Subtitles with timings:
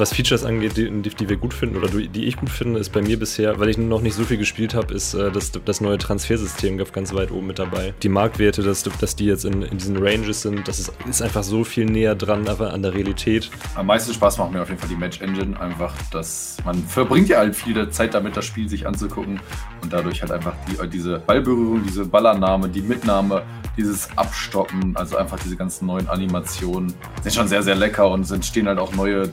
[0.00, 3.02] was Features angeht, die, die, wir gut finden oder die ich gut finde, ist bei
[3.02, 5.98] mir bisher, weil ich noch nicht so viel gespielt habe, ist äh, das, das neue
[5.98, 7.94] Transfersystem ganz weit oben mit dabei.
[8.02, 11.42] Die Marktwerte, dass, dass die jetzt in, in diesen Ranges sind, das ist, ist einfach
[11.42, 13.50] so viel näher dran aber an der Realität.
[13.74, 15.58] Am meisten Spaß macht mir auf jeden Fall die Match Engine.
[15.60, 19.40] Einfach, dass man verbringt ja halt viel Zeit damit, das Spiel sich anzugucken
[19.82, 23.42] und dadurch halt einfach die, diese Ballberührung, diese Ballannahme, die Mitnahme,
[23.76, 28.30] dieses Abstoppen, also einfach diese ganzen neuen Animationen sind schon sehr, sehr lecker und es
[28.30, 29.28] entstehen halt auch neue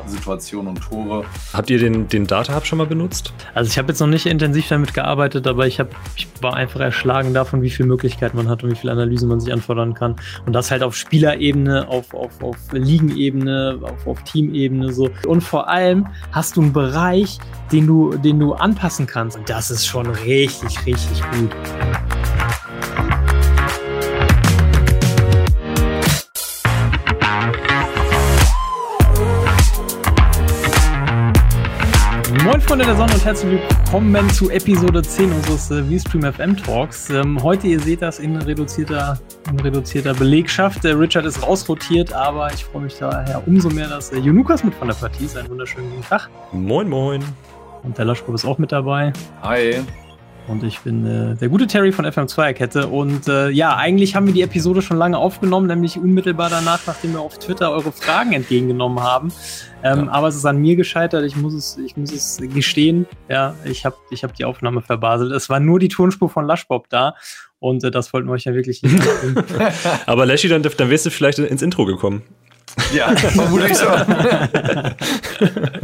[0.00, 1.24] Torsituationen und Tore.
[1.52, 3.32] Habt ihr den, den Data Hub schon mal benutzt?
[3.54, 6.80] Also ich habe jetzt noch nicht intensiv damit gearbeitet, aber ich, hab, ich war einfach
[6.80, 10.16] erschlagen davon, wie viele Möglichkeiten man hat und wie viel Analyse man sich anfordern kann.
[10.46, 15.10] Und das halt auf Spielerebene, auf, auf, auf Ligenebene, auf, auf Teamebene so.
[15.26, 17.38] Und vor allem hast du einen Bereich,
[17.72, 19.36] den du, den du anpassen kannst.
[19.36, 21.50] Und das ist schon richtig, richtig gut.
[32.76, 37.08] Freunde der Sonne und herzlich willkommen zu Episode 10 unseres äh, VStream FM Talks.
[37.08, 39.18] Ähm, heute, ihr seht das in reduzierter,
[39.50, 40.84] in reduzierter Belegschaft.
[40.84, 44.74] Der Richard ist rausrotiert, aber ich freue mich daher umso mehr, dass äh, Junukas mit
[44.74, 45.38] von der Partie ist.
[45.38, 46.28] Einen wunderschönen guten Tag.
[46.52, 47.24] Moin, moin.
[47.82, 49.14] Und der Laschkop ist auch mit dabei.
[49.40, 49.82] Hi.
[50.48, 52.86] Und ich bin äh, der gute Terry von FM2er-Kette.
[52.86, 57.14] Und äh, ja, eigentlich haben wir die Episode schon lange aufgenommen, nämlich unmittelbar danach, nachdem
[57.14, 59.32] wir auf Twitter eure Fragen entgegengenommen haben.
[59.82, 60.12] Ähm, ja.
[60.12, 61.24] Aber es ist an mir gescheitert.
[61.24, 63.06] Ich muss es, ich muss es gestehen.
[63.28, 65.32] Ja, ich habe ich hab die Aufnahme verbaselt.
[65.32, 67.16] Es war nur die Tonspur von Lushbob da.
[67.58, 69.02] Und äh, das wollten wir euch ja wirklich nicht
[70.06, 72.22] Aber Lashy, dann, dann wärst du vielleicht ins Intro gekommen.
[72.92, 73.86] Ja, vermutlich so.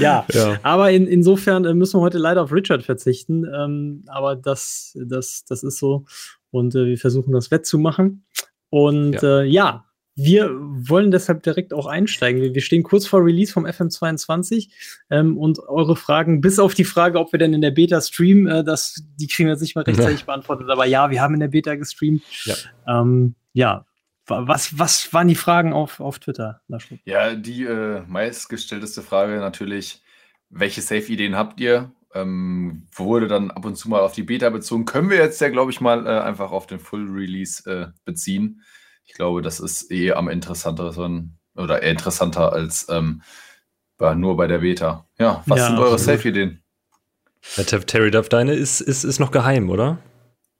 [0.00, 3.44] ja, ja, aber in, insofern äh, müssen wir heute leider auf Richard verzichten.
[3.52, 6.04] Ähm, aber das, das, das ist so.
[6.50, 8.24] Und äh, wir versuchen das wettzumachen.
[8.70, 9.40] Und ja.
[9.40, 9.84] Äh, ja.
[10.14, 12.42] wir wollen deshalb direkt auch einsteigen.
[12.42, 14.70] Wir, wir stehen kurz vor Release vom FM22
[15.10, 18.46] ähm, und eure Fragen, bis auf die Frage, ob wir denn in der Beta streamen,
[18.46, 20.26] äh, das, die kriegen wir jetzt nicht mal rechtzeitig ja.
[20.26, 20.70] beantwortet.
[20.70, 22.22] Aber ja, wir haben in der Beta gestreamt.
[22.44, 22.54] Ja,
[22.86, 23.84] ähm, ja
[24.26, 26.60] was, was waren die Fragen auf, auf Twitter?
[27.04, 30.02] Ja, die äh, meistgestellteste Frage natürlich,
[30.50, 31.92] welche Safe-Ideen habt ihr?
[32.14, 34.84] Ähm, wurde dann ab und zu mal auf die Beta bezogen.
[34.84, 38.62] Können wir jetzt ja, glaube ich, mal äh, einfach auf den Full Release äh, beziehen.
[39.04, 43.22] Ich glaube, das ist eh am interessanteren oder eher interessanter als ähm,
[43.98, 45.06] bei, nur bei der Beta.
[45.18, 46.62] Ja, was ja, sind eure Safe-Ideen?
[47.86, 49.98] Terry Duff, deine ist, ist, ist noch geheim, oder?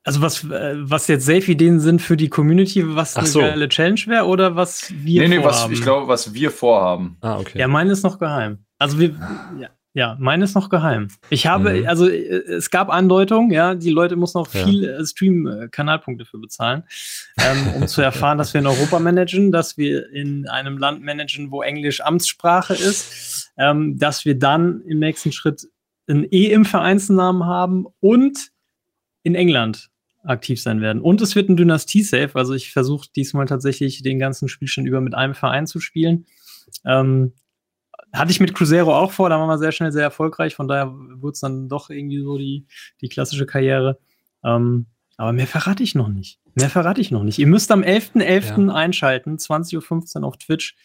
[0.06, 3.40] Also was, äh, was jetzt Safe-Ideen sind für die Community, was eine so.
[3.40, 5.72] geile Challenge wäre oder was wir nee, nee, vorhaben?
[5.72, 7.16] Was, ich glaube, was wir vorhaben.
[7.22, 7.58] Ah, okay.
[7.58, 8.64] Ja, meine ist noch geheim.
[8.78, 9.16] Also wir,
[9.58, 11.08] ja, ja meine ist noch geheim.
[11.30, 11.88] Ich habe, mhm.
[11.88, 14.64] also äh, es gab Andeutungen, ja, die Leute mussten auch ja.
[14.64, 16.84] viel äh, Stream-Kanalpunkte für bezahlen,
[17.40, 21.50] ähm, um zu erfahren, dass wir in Europa managen, dass wir in einem Land managen,
[21.50, 25.66] wo Englisch Amtssprache ist, ähm, dass wir dann im nächsten Schritt
[26.08, 28.52] ein E im Vereinsnamen haben und
[29.24, 29.90] in England
[30.26, 31.00] aktiv sein werden.
[31.00, 32.30] Und es wird ein Dynastie-Safe.
[32.34, 36.26] Also ich versuche diesmal tatsächlich den ganzen Spielstand über mit einem Verein zu spielen.
[36.84, 37.32] Ähm,
[38.12, 40.92] hatte ich mit Cruzeiro auch vor, da waren wir sehr schnell sehr erfolgreich, von daher
[40.92, 42.66] wurde es dann doch irgendwie so die,
[43.00, 43.98] die klassische Karriere.
[44.44, 46.40] Ähm, aber mehr verrate ich noch nicht.
[46.54, 47.38] Mehr verrate ich noch nicht.
[47.38, 48.22] Ihr müsst am 11.11.
[48.22, 48.66] .11.
[48.68, 48.74] Ja.
[48.74, 50.76] einschalten, 20.15 Uhr auf Twitch.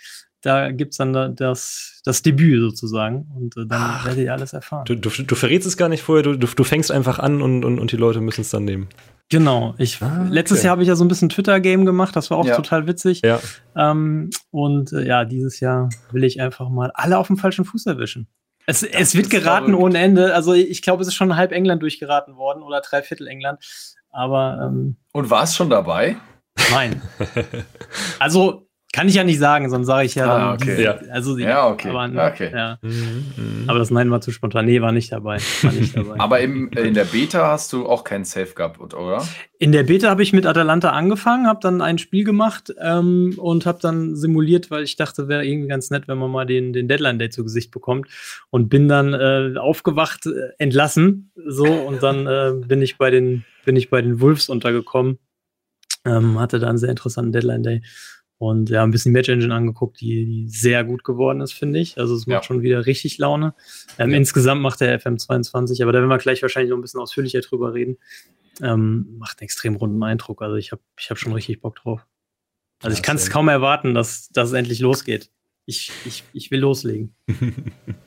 [0.42, 4.54] Da gibt es dann das, das Debüt sozusagen und äh, dann Ach, werdet ihr alles
[4.54, 4.86] erfahren.
[4.86, 7.80] Du, du, du verrätst es gar nicht vorher, du, du, fängst einfach an und, und,
[7.80, 8.90] und die Leute müssen es dann nehmen.
[9.30, 9.76] Genau.
[9.78, 10.34] Ich, ah, okay.
[10.34, 12.56] Letztes Jahr habe ich ja so ein bisschen Twitter-Game gemacht, das war auch ja.
[12.56, 13.22] total witzig.
[13.24, 13.40] Ja.
[13.76, 17.86] Ähm, und äh, ja, dieses Jahr will ich einfach mal alle auf dem falschen Fuß
[17.86, 18.28] erwischen.
[18.66, 19.84] Es, es wird geraten verrückt.
[19.84, 20.34] ohne Ende.
[20.34, 23.60] Also ich glaube, es ist schon halb England durchgeraten worden oder drei Viertel England.
[24.12, 26.18] Aber ähm, Und war es schon dabei?
[26.72, 27.02] Nein.
[28.20, 30.54] also kann ich ja nicht sagen, sonst sage ich ja ah, dann.
[30.56, 30.84] Okay.
[30.84, 31.00] Ja.
[31.12, 31.90] Also, ja, okay.
[31.90, 32.52] Aber, okay.
[32.54, 32.78] Ja.
[32.82, 33.64] Mhm, mhm.
[33.68, 34.66] aber das Nein war zu spontan.
[34.66, 35.38] Nee, war nicht dabei.
[35.62, 36.16] War nicht dabei.
[36.20, 39.26] aber im, äh, in der Beta hast du auch keinen Safe gehabt, oder?
[39.60, 43.66] In der Beta habe ich mit Atalanta angefangen, habe dann ein Spiel gemacht ähm, und
[43.66, 46.90] habe dann simuliert, weil ich dachte, wäre irgendwie ganz nett, wenn man mal den, den
[46.90, 48.10] Deadline-Day zu Gesicht bekommt.
[48.50, 51.32] Und bin dann äh, aufgewacht, äh, entlassen.
[51.48, 55.18] So, und dann äh, bin ich bei den, bin ich bei den Wolves untergekommen.
[56.04, 57.84] Ähm, hatte da einen sehr interessanten Deadline-Day
[58.42, 62.00] und ja, ein bisschen Match Engine angeguckt, die, die sehr gut geworden ist, finde ich.
[62.00, 62.44] Also es macht ja.
[62.44, 63.54] schon wieder richtig Laune.
[64.00, 64.18] Ähm, ja.
[64.18, 67.76] Insgesamt macht der FM22, aber da werden wir gleich wahrscheinlich noch ein bisschen ausführlicher drüber
[67.76, 68.00] reden.
[68.60, 70.42] Ähm, macht einen extrem runden Eindruck.
[70.42, 72.08] Also ich habe ich hab schon richtig Bock drauf.
[72.82, 75.30] Also ich kann es kaum erwarten, dass, dass es endlich losgeht.
[75.68, 77.14] Ich, ich, ich will loslegen.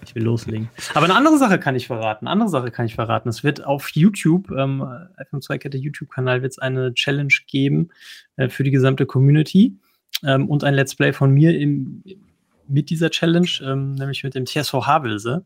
[0.05, 0.69] ich will loslegen.
[0.95, 2.27] Aber eine andere Sache kann ich verraten.
[2.27, 3.29] Eine andere Sache kann ich verraten.
[3.29, 4.83] Es wird auf YouTube, ähm,
[5.31, 7.91] FM2-Kette YouTube-Kanal, wird es eine Challenge geben
[8.35, 9.79] äh, für die gesamte Community
[10.23, 12.03] ähm, und ein Let's Play von mir im,
[12.69, 15.45] mit dieser Challenge, ähm, nämlich mit dem TSV Havelse.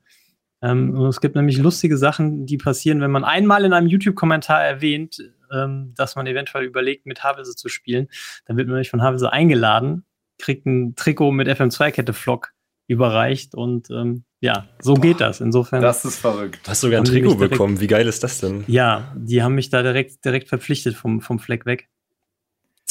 [0.61, 4.63] Ähm, und es gibt nämlich lustige Sachen, die passieren, wenn man einmal in einem YouTube-Kommentar
[4.63, 5.19] erwähnt,
[5.53, 8.09] ähm, dass man eventuell überlegt, mit Havelse zu spielen.
[8.47, 10.05] Dann wird man nämlich von Havelse eingeladen,
[10.39, 12.53] kriegt ein Trikot mit FM2-Kette-Flock
[12.89, 15.41] überreicht und ähm, ja, so Boah, geht das.
[15.41, 15.83] Insofern.
[15.83, 16.61] Das ist verrückt.
[16.67, 17.81] Hast du sogar ein Trikot direkt, bekommen?
[17.81, 18.65] Wie geil ist das denn?
[18.67, 21.89] Ja, die haben mich da direkt, direkt verpflichtet vom, vom Fleck weg.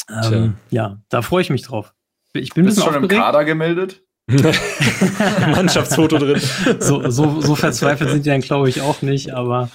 [0.10, 1.94] Ähm, ja, da freue ich mich drauf.
[2.34, 3.14] Ich bin Bist ein bisschen schon aufgeregt.
[3.14, 4.04] im Kader gemeldet?
[5.52, 6.42] Mannschaftsfoto drin.
[6.80, 9.34] So, so, so verzweifelt sind die dann, glaube ich, auch nicht.
[9.34, 9.70] Aber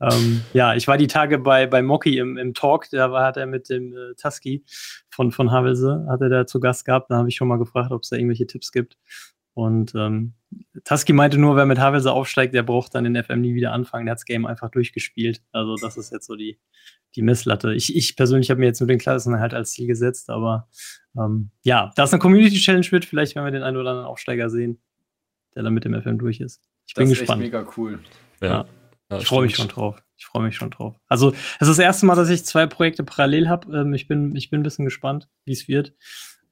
[0.00, 3.36] ähm, ja, ich war die Tage bei, bei Mocky im, im Talk, da war, hat
[3.36, 4.64] er mit dem äh, Tusky
[5.08, 7.10] von, von Havelse, hat er da zu Gast gehabt.
[7.10, 8.96] Da habe ich schon mal gefragt, ob es da irgendwelche Tipps gibt.
[9.54, 10.32] Und ähm,
[10.84, 14.06] Tusky meinte nur, wer mit Havelse aufsteigt, der braucht dann in FM nie wieder anfangen.
[14.06, 15.42] Der hat das Game einfach durchgespielt.
[15.52, 16.58] Also das ist jetzt so die,
[17.14, 17.74] die Messlatte.
[17.74, 20.68] Ich, ich persönlich habe mir jetzt nur den Klassen halt als Ziel gesetzt, aber
[21.16, 24.08] ähm, ja, da es eine Community Challenge wird, vielleicht werden wir den einen oder anderen
[24.08, 24.80] Aufsteiger sehen,
[25.54, 26.62] der dann mit dem FM durch ist.
[26.86, 27.42] Ich bin das ist gespannt.
[27.42, 27.98] mega cool.
[28.40, 28.66] Ja.
[29.10, 29.18] ja.
[29.18, 30.02] ich freue mich schon drauf.
[30.16, 30.94] Ich freue mich schon drauf.
[31.08, 33.76] Also, es ist das erste Mal, dass ich zwei Projekte parallel habe.
[33.76, 35.94] Ähm, ich, bin, ich bin ein bisschen gespannt, wie es wird.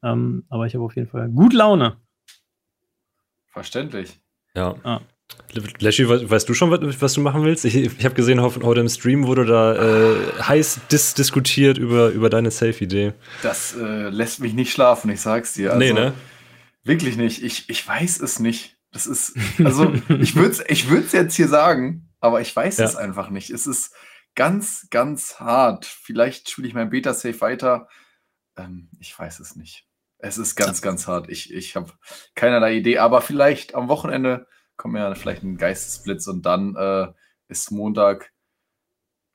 [0.03, 1.97] Ähm, aber ich habe auf jeden Fall gut Laune.
[3.51, 4.21] Verständlich.
[4.55, 4.75] Ja.
[4.83, 5.01] Ah.
[5.79, 7.65] Leschi, weißt du schon, was, du machen willst?
[7.65, 12.31] Ich, ich habe gesehen, heute im Stream wurde da äh, heiß dis diskutiert über, über
[12.31, 13.15] deine Safe-Idee.
[13.43, 15.73] Das äh, lässt mich nicht schlafen, ich sag's dir.
[15.73, 16.15] Also, nee, ne?
[16.83, 17.43] Wirklich nicht.
[17.43, 18.77] Ich, ich weiß es nicht.
[18.93, 22.85] Das ist, also ich würde es ich würd's jetzt hier sagen, aber ich weiß ja.
[22.85, 23.51] es einfach nicht.
[23.51, 23.95] Es ist
[24.35, 25.85] ganz, ganz hart.
[25.85, 27.89] Vielleicht spiele ich mein Beta-Safe weiter.
[28.57, 29.87] Ähm, ich weiß es nicht.
[30.23, 31.29] Es ist ganz, ganz hart.
[31.29, 31.93] Ich, ich habe
[32.35, 34.47] keinerlei Idee, aber vielleicht am Wochenende
[34.77, 37.09] kommt mir ja vielleicht ein Geistesblitz und dann äh,
[37.49, 38.33] ist Montag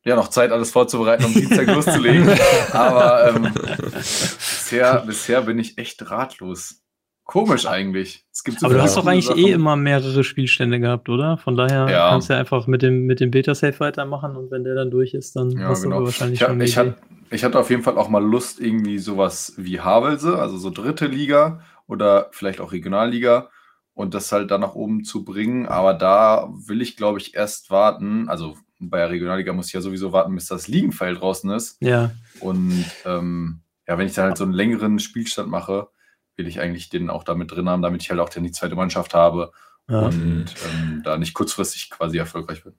[0.03, 2.29] ja noch Zeit, alles vorzubereiten, um Dienstag loszulegen.
[2.71, 3.53] Aber ähm,
[3.95, 6.84] bisher, bisher bin ich echt ratlos.
[7.25, 8.23] Komisch eigentlich.
[8.31, 9.39] So Aber du hast doch eigentlich eh Sachen.
[9.39, 11.37] eh immer mehrere Spielstände gehabt, oder?
[11.37, 12.09] Von daher ja.
[12.11, 15.15] kannst du ja einfach mit dem, mit dem Beta-Safe weitermachen und wenn der dann durch
[15.15, 15.99] ist, dann ja, hast genau.
[15.99, 16.97] du wahrscheinlich ich, schon ich, hat,
[17.31, 21.07] ich hatte auf jeden Fall auch mal Lust, irgendwie sowas wie Havelse, also so dritte
[21.07, 23.49] Liga oder vielleicht auch Regionalliga
[23.95, 25.65] und das halt dann nach oben zu bringen.
[25.65, 28.29] Aber da will ich, glaube ich, erst warten.
[28.29, 31.77] Also bei der Regionalliga muss ich ja sowieso warten, bis das Liegenfeld draußen ist.
[31.81, 32.11] Ja.
[32.39, 35.87] Und ähm, ja, wenn ich dann halt so einen längeren Spielstand mache,
[36.37, 38.75] will ich eigentlich den auch damit drin haben, damit ich halt auch dann die zweite
[38.75, 39.51] Mannschaft habe
[39.89, 39.99] ja.
[39.99, 42.73] und ähm, da nicht kurzfristig quasi erfolgreich bin.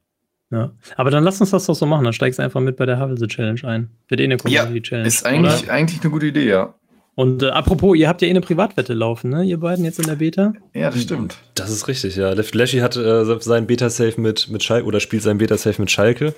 [0.51, 2.05] Ja, aber dann lass uns das doch so machen.
[2.05, 3.91] Dann steigst du einfach mit bei der Havelse Challenge ein.
[4.09, 5.09] Wird eh eine Community Challenge.
[5.09, 6.75] Ist eigentlich, eigentlich eine gute Idee, ja.
[7.17, 9.43] Und äh, apropos, ihr habt ja eh eine Privatwette laufen, ne?
[9.43, 10.53] Ihr beiden jetzt in der Beta?
[10.75, 11.37] Ja, das stimmt.
[11.55, 12.33] Das ist richtig, ja.
[12.33, 16.35] Lashy hat äh, sein Beta-Safe mit, mit Schalke oder spielt sein Beta-Safe mit Schalke.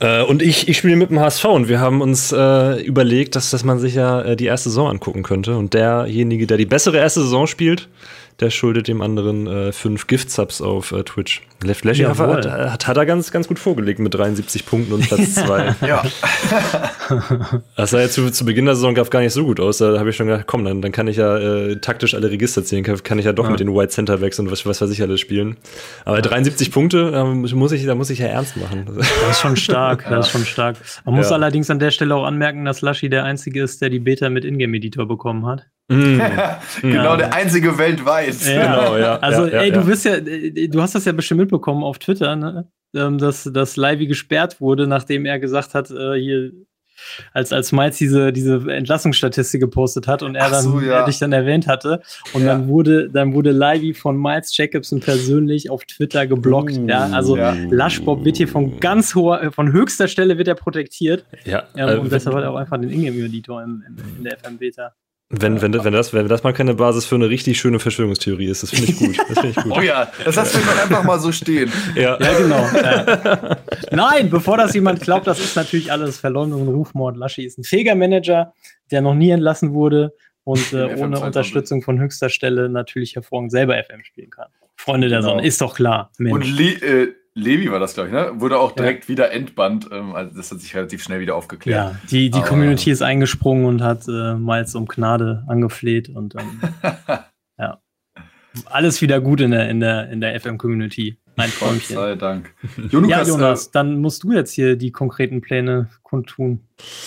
[0.00, 3.50] Äh, und ich, ich spiele mit dem HSV und wir haben uns äh, überlegt, dass,
[3.50, 5.56] dass man sich ja äh, die erste Saison angucken könnte.
[5.56, 7.88] Und derjenige, der die bessere erste Saison spielt,
[8.40, 11.42] der schuldet dem anderen äh, fünf Gift-Subs auf äh, Twitch.
[11.64, 15.34] Left Lashy hat, hat, hat, er ganz, ganz gut vorgelegt mit 73 Punkten und Platz
[15.46, 15.76] 2.
[15.86, 16.02] ja.
[17.76, 19.78] Das sah ja zu, zu Beginn der Saison gar nicht so gut aus.
[19.78, 22.64] Da habe ich schon gedacht, komm, dann, dann kann ich ja äh, taktisch alle Register
[22.64, 23.50] ziehen, kann, kann ich ja doch ja.
[23.50, 25.56] mit den White Center wechseln und was, was weiß ich alles spielen.
[26.04, 26.22] Aber ja.
[26.22, 28.86] 73 Punkte, da muss, ich, da muss ich ja ernst machen.
[28.96, 30.76] Das ist schon stark, das ist schon stark.
[31.04, 33.98] Man muss allerdings an der Stelle auch anmerken, dass Lashy der Einzige ist, der die
[33.98, 35.66] Beta mit Ingame-Editor bekommen hat.
[35.88, 36.20] Mm.
[36.80, 37.16] genau, ja.
[37.16, 38.40] der einzige weltweit.
[38.44, 38.62] Ja.
[38.62, 39.18] Genau, ja.
[39.18, 42.68] Also, ey, du bist ja, du hast das ja bestimmt mitbekommen auf Twitter, ne?
[42.94, 46.52] Ähm, dass, dass Livy gesperrt wurde, nachdem er gesagt hat, äh, hier,
[47.32, 51.04] als, als Miles diese, diese Entlassungsstatistik gepostet hat und er dann so, ja.
[51.04, 52.02] dich dann erwähnt hatte.
[52.32, 52.48] Und ja.
[52.48, 56.76] dann wurde, dann wurde Livy von Miles Jacobson persönlich auf Twitter geblockt.
[56.78, 57.54] Uh, ja, also ja.
[57.70, 61.24] Lushbob wird hier von ganz hoher, von höchster Stelle wird er protektiert.
[61.44, 61.64] Ja.
[61.76, 63.84] Ähm, und äh, deshalb hat er auch einfach den Ingame-Editor in
[64.24, 64.92] der FM Beta.
[65.28, 68.62] Wenn, wenn, wenn, das, wenn das mal keine Basis für eine richtig schöne Verschwörungstheorie ist,
[68.62, 69.16] das finde ich gut.
[69.28, 69.72] Das find ich gut.
[69.76, 71.72] oh ja, das lassen wir einfach mal so stehen.
[71.96, 72.64] Ja, ja genau.
[72.76, 73.56] Ja.
[73.90, 77.16] Nein, bevor das jemand glaubt, das ist natürlich alles Verleumdung und Rufmord.
[77.16, 78.54] Laschi ist ein fähiger Manager,
[78.92, 80.12] der noch nie entlassen wurde
[80.44, 84.46] und äh, ohne Unterstützung von höchster Stelle natürlich hervorragend selber FM spielen kann.
[84.76, 85.30] Freunde der genau.
[85.30, 86.12] Sonne, ist doch klar.
[86.18, 86.52] Mensch.
[86.52, 88.32] Und äh, Levi war das, glaube ich, ne?
[88.40, 89.08] Wurde auch direkt ja.
[89.08, 89.88] wieder entbannt.
[89.92, 91.92] Ähm, also das hat sich relativ schnell wieder aufgeklärt.
[91.92, 96.62] Ja, die, die Community ist eingesprungen und hat äh, Miles um Gnade angefleht und ähm,
[97.58, 97.78] ja.
[98.64, 101.18] Alles wieder gut in der, in der, in der FM-Community.
[101.36, 101.96] Ein Träumchen.
[101.96, 102.54] Gott sei Dank.
[102.90, 106.60] Jonas, ja, Jonas, äh, dann musst du jetzt hier die konkreten Pläne kundtun.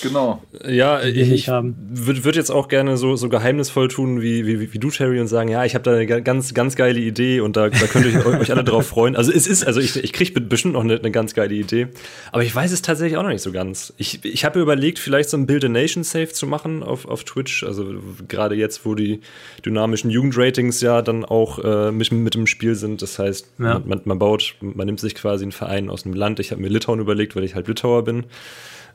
[0.03, 0.43] Genau.
[0.67, 4.77] Ja, ich, ich würde würd jetzt auch gerne so, so geheimnisvoll tun wie, wie, wie
[4.77, 7.69] du, Terry, und sagen, ja, ich habe da eine ganz, ganz geile Idee und da,
[7.69, 9.15] da könnt ihr euch alle drauf freuen.
[9.15, 11.87] Also es ist, also ich, ich kriege bestimmt noch eine, eine, ganz geile Idee,
[12.33, 13.93] aber ich weiß es tatsächlich auch noch nicht so ganz.
[13.97, 17.23] Ich, ich habe überlegt, vielleicht so ein Build a Nation Safe zu machen auf, auf
[17.23, 17.93] Twitch, also
[18.27, 19.21] gerade jetzt, wo die
[19.65, 23.01] dynamischen Jugendratings ja dann auch äh, mit, mit im Spiel sind.
[23.01, 23.81] Das heißt, ja.
[23.85, 26.41] man, man baut, man nimmt sich quasi einen Verein aus einem Land.
[26.41, 28.25] Ich habe mir Litauen überlegt, weil ich halt Litauer bin.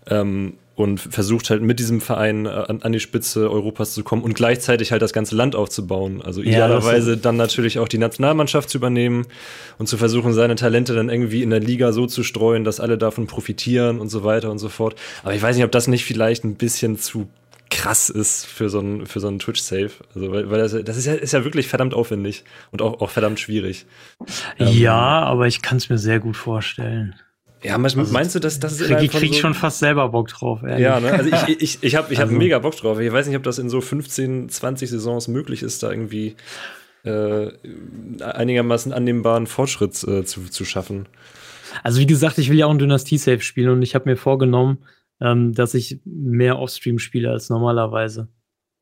[0.09, 4.23] Ähm, und versucht halt mit diesem Verein äh, an, an, die Spitze Europas zu kommen
[4.23, 6.21] und gleichzeitig halt das ganze Land aufzubauen.
[6.21, 9.27] Also idealerweise ja, dann natürlich auch die Nationalmannschaft zu übernehmen
[9.79, 12.99] und zu versuchen, seine Talente dann irgendwie in der Liga so zu streuen, dass alle
[12.99, 14.97] davon profitieren und so weiter und so fort.
[15.23, 17.29] Aber ich weiß nicht, ob das nicht vielleicht ein bisschen zu
[17.71, 19.91] krass ist für so ein, für so einen Twitch-Save.
[20.15, 23.11] Also, weil, weil das, das, ist, ja, ist ja wirklich verdammt aufwendig und auch, auch
[23.11, 23.87] verdammt schwierig.
[24.59, 27.15] Ja, ähm, aber ich kann es mir sehr gut vorstellen.
[27.64, 30.28] Ja, meinst, also, meinst du, dass das ist Ich krieg so schon fast selber Bock
[30.28, 30.80] drauf, ehrlich.
[30.80, 31.12] Ja, ne?
[31.12, 32.38] Also ich, ich, ich habe ich hab also.
[32.38, 33.00] mega Bock drauf.
[33.00, 36.37] Ich weiß nicht, ob das in so 15, 20 Saisons möglich ist, da irgendwie
[37.04, 37.49] äh,
[38.21, 41.06] einigermaßen annehmbaren Fortschritt äh, zu, zu schaffen.
[41.83, 44.85] Also wie gesagt, ich will ja auch ein Dynastie-Safe spielen und ich habe mir vorgenommen,
[45.21, 48.28] ähm, dass ich mehr Offstream spiele als normalerweise.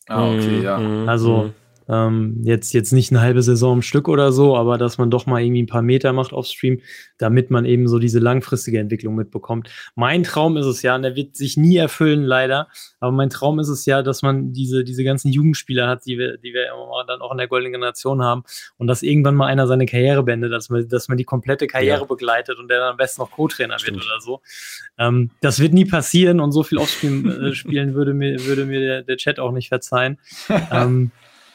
[0.08, 0.78] Ah, okay, ja.
[0.78, 1.54] Mhm, also mhm.
[1.88, 5.26] Ähm, jetzt, jetzt nicht eine halbe Saison im Stück oder so, aber dass man doch
[5.26, 6.80] mal irgendwie ein paar Meter macht auf Stream,
[7.18, 9.68] damit man eben so diese langfristige Entwicklung mitbekommt.
[9.94, 12.68] Mein Traum ist es ja, und der wird sich nie erfüllen, leider,
[13.00, 16.38] aber mein Traum ist es ja, dass man diese, diese ganzen Jugendspieler hat, die wir,
[16.38, 16.66] die wir
[17.06, 18.44] dann auch in der goldenen Generation haben
[18.76, 22.00] und dass irgendwann mal einer seine Karriere beendet, dass man, dass man die komplette Karriere
[22.00, 22.04] ja.
[22.04, 24.40] begleitet und der dann am besten noch Co-Trainer wird oder so.
[24.98, 28.80] Ähm, das wird nie passieren und so viel Offstream äh, spielen würde mir, würde mir
[28.80, 30.18] der, der Chat auch nicht verzeihen.
[30.70, 31.10] ähm,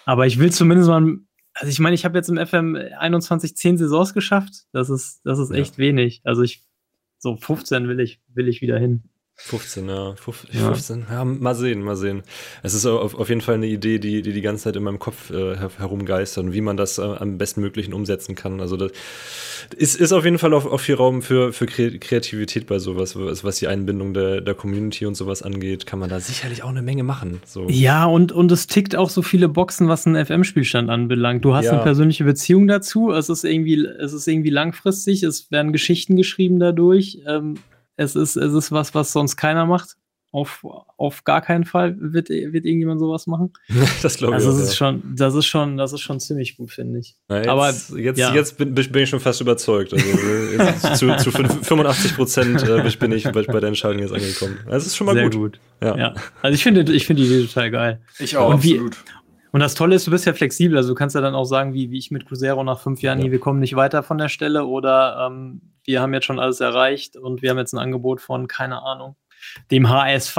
[0.08, 1.18] aber ich will zumindest mal,
[1.54, 4.54] also ich meine, ich habe jetzt im FM 21 10 Saisons geschafft.
[4.72, 5.80] Das ist, das ist echt ja.
[5.80, 6.22] wenig.
[6.24, 6.64] Also ich,
[7.18, 9.04] so 15 will ich, will ich wieder hin.
[9.40, 10.16] 15, ja.
[10.16, 11.16] 15, ja.
[11.18, 11.26] ja.
[11.26, 12.24] mal sehen, mal sehen.
[12.64, 14.98] Es ist auf, auf jeden Fall eine Idee, die, die die ganze Zeit in meinem
[14.98, 18.60] Kopf äh, herumgeistert und wie man das äh, am bestmöglichen umsetzen kann.
[18.60, 18.92] Also das
[19.78, 23.44] ist, ist auf jeden Fall auch, auch viel Raum für, für Kreativität bei sowas, was,
[23.44, 26.82] was die Einbindung der, der Community und sowas angeht, kann man da sicherlich auch eine
[26.82, 27.40] Menge machen.
[27.46, 27.68] So.
[27.70, 31.46] Ja, und, und es tickt auch so viele Boxen, was einen FM-Spielstand anbelangt.
[31.46, 31.74] Du hast ja.
[31.74, 36.60] eine persönliche Beziehung dazu, es ist irgendwie, es ist irgendwie langfristig, es werden Geschichten geschrieben
[36.60, 37.20] dadurch.
[37.28, 37.58] Ähm,
[37.98, 39.98] es ist, es ist was, was sonst keiner macht.
[40.30, 40.66] Auf,
[40.98, 43.54] auf gar keinen Fall wird, wird irgendjemand sowas machen.
[44.02, 44.46] das glaube ich.
[44.46, 44.76] Also, das ist ja.
[44.76, 47.16] schon, das ist schon, das ist schon ziemlich gut, finde ich.
[47.30, 48.36] Na, jetzt, Aber jetzt, ja.
[48.36, 49.94] jetzt bin, bin, ich schon fast überzeugt.
[49.94, 54.60] Also zu, zu 85 Prozent äh, bin ich bei, bei der Entscheidung jetzt angekommen.
[54.70, 55.34] Das ist schon mal Sehr gut.
[55.34, 55.60] gut.
[55.82, 55.98] Ja.
[55.98, 56.14] ja.
[56.42, 58.02] Also ich finde, ich finde die Idee total geil.
[58.20, 58.98] Ich auch, und absolut.
[59.58, 60.78] Und das Tolle ist, du bist ja flexibel.
[60.78, 63.18] Also du kannst ja dann auch sagen, wie, wie ich mit Cruzeiro nach fünf Jahren,
[63.18, 63.26] ja.
[63.26, 66.60] nee, wir kommen nicht weiter von der Stelle oder ähm, wir haben jetzt schon alles
[66.60, 69.16] erreicht und wir haben jetzt ein Angebot von, keine Ahnung,
[69.72, 70.38] dem HSV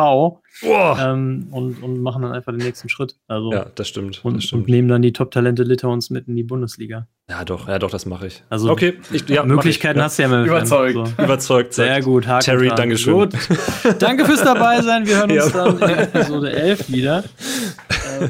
[0.62, 3.16] ähm, und, und machen dann einfach den nächsten Schritt.
[3.28, 4.24] Also, ja, das stimmt.
[4.24, 4.62] Und, das stimmt.
[4.62, 7.06] und nehmen dann die Top-Talente Litauens mit in die Bundesliga.
[7.30, 8.42] Ja, doch, ja, doch, das mache ich.
[8.48, 10.94] Also, okay, ich, ja, Möglichkeiten ich, hast du ja mit Überzeugt.
[10.94, 11.22] So.
[11.22, 11.74] Überzeugt.
[11.74, 13.14] Sehr gut, Haken Terry, Dankeschön.
[13.14, 13.34] Gut.
[13.98, 15.06] Danke fürs dabei sein.
[15.06, 15.64] Wir hören uns ja.
[15.64, 17.18] dann in Episode 11 wieder.
[17.88, 18.28] äh,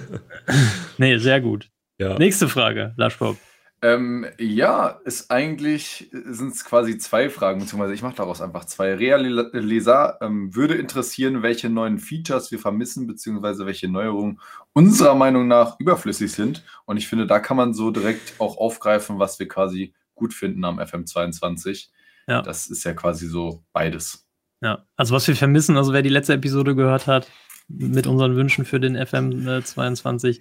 [0.98, 1.70] nee, sehr gut.
[1.98, 2.18] Ja.
[2.18, 3.36] Nächste Frage, Laschbob.
[3.80, 8.94] Ähm, ja, ist eigentlich, sind es quasi zwei Fragen, beziehungsweise ich mache daraus einfach zwei.
[8.94, 14.40] Real Leser ähm, würde interessieren, welche neuen Features wir vermissen, beziehungsweise welche Neuerungen
[14.72, 16.64] unserer Meinung nach überflüssig sind.
[16.86, 20.64] Und ich finde, da kann man so direkt auch aufgreifen, was wir quasi gut finden
[20.64, 21.88] am FM22.
[22.26, 22.42] Ja.
[22.42, 24.28] Das ist ja quasi so beides.
[24.60, 27.28] Ja, also was wir vermissen, also wer die letzte Episode gehört hat,
[27.68, 30.40] mit unseren Wünschen für den FM22.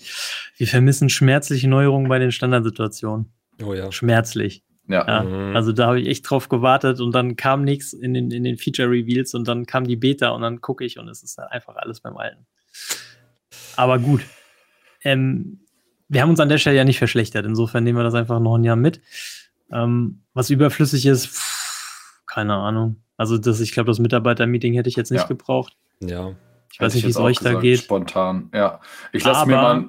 [0.57, 3.27] Wir vermissen schmerzliche Neuerungen bei den Standardsituationen.
[3.61, 3.91] Oh ja.
[3.91, 4.63] Schmerzlich.
[4.87, 5.05] Ja.
[5.05, 5.23] ja.
[5.23, 5.55] Mhm.
[5.55, 8.57] Also da habe ich echt drauf gewartet und dann kam nichts in den, in den
[8.57, 11.99] Feature-Reveals und dann kam die Beta und dann gucke ich und es ist einfach alles
[11.99, 12.45] beim Alten.
[13.75, 14.21] Aber gut.
[15.03, 15.59] Ähm,
[16.07, 17.45] wir haben uns an der Stelle ja nicht verschlechtert.
[17.45, 19.01] Insofern nehmen wir das einfach noch ein Jahr mit.
[19.71, 23.03] Ähm, was überflüssig ist, pff, keine Ahnung.
[23.17, 25.27] Also das, ich glaube, das Mitarbeiter-Meeting hätte ich jetzt nicht ja.
[25.27, 25.75] gebraucht.
[25.99, 26.35] Ja.
[26.71, 27.79] Ich weiß nicht, wie es euch gesagt, da geht.
[27.79, 28.79] Spontan, ja.
[29.11, 29.85] Ich lasse mir mal.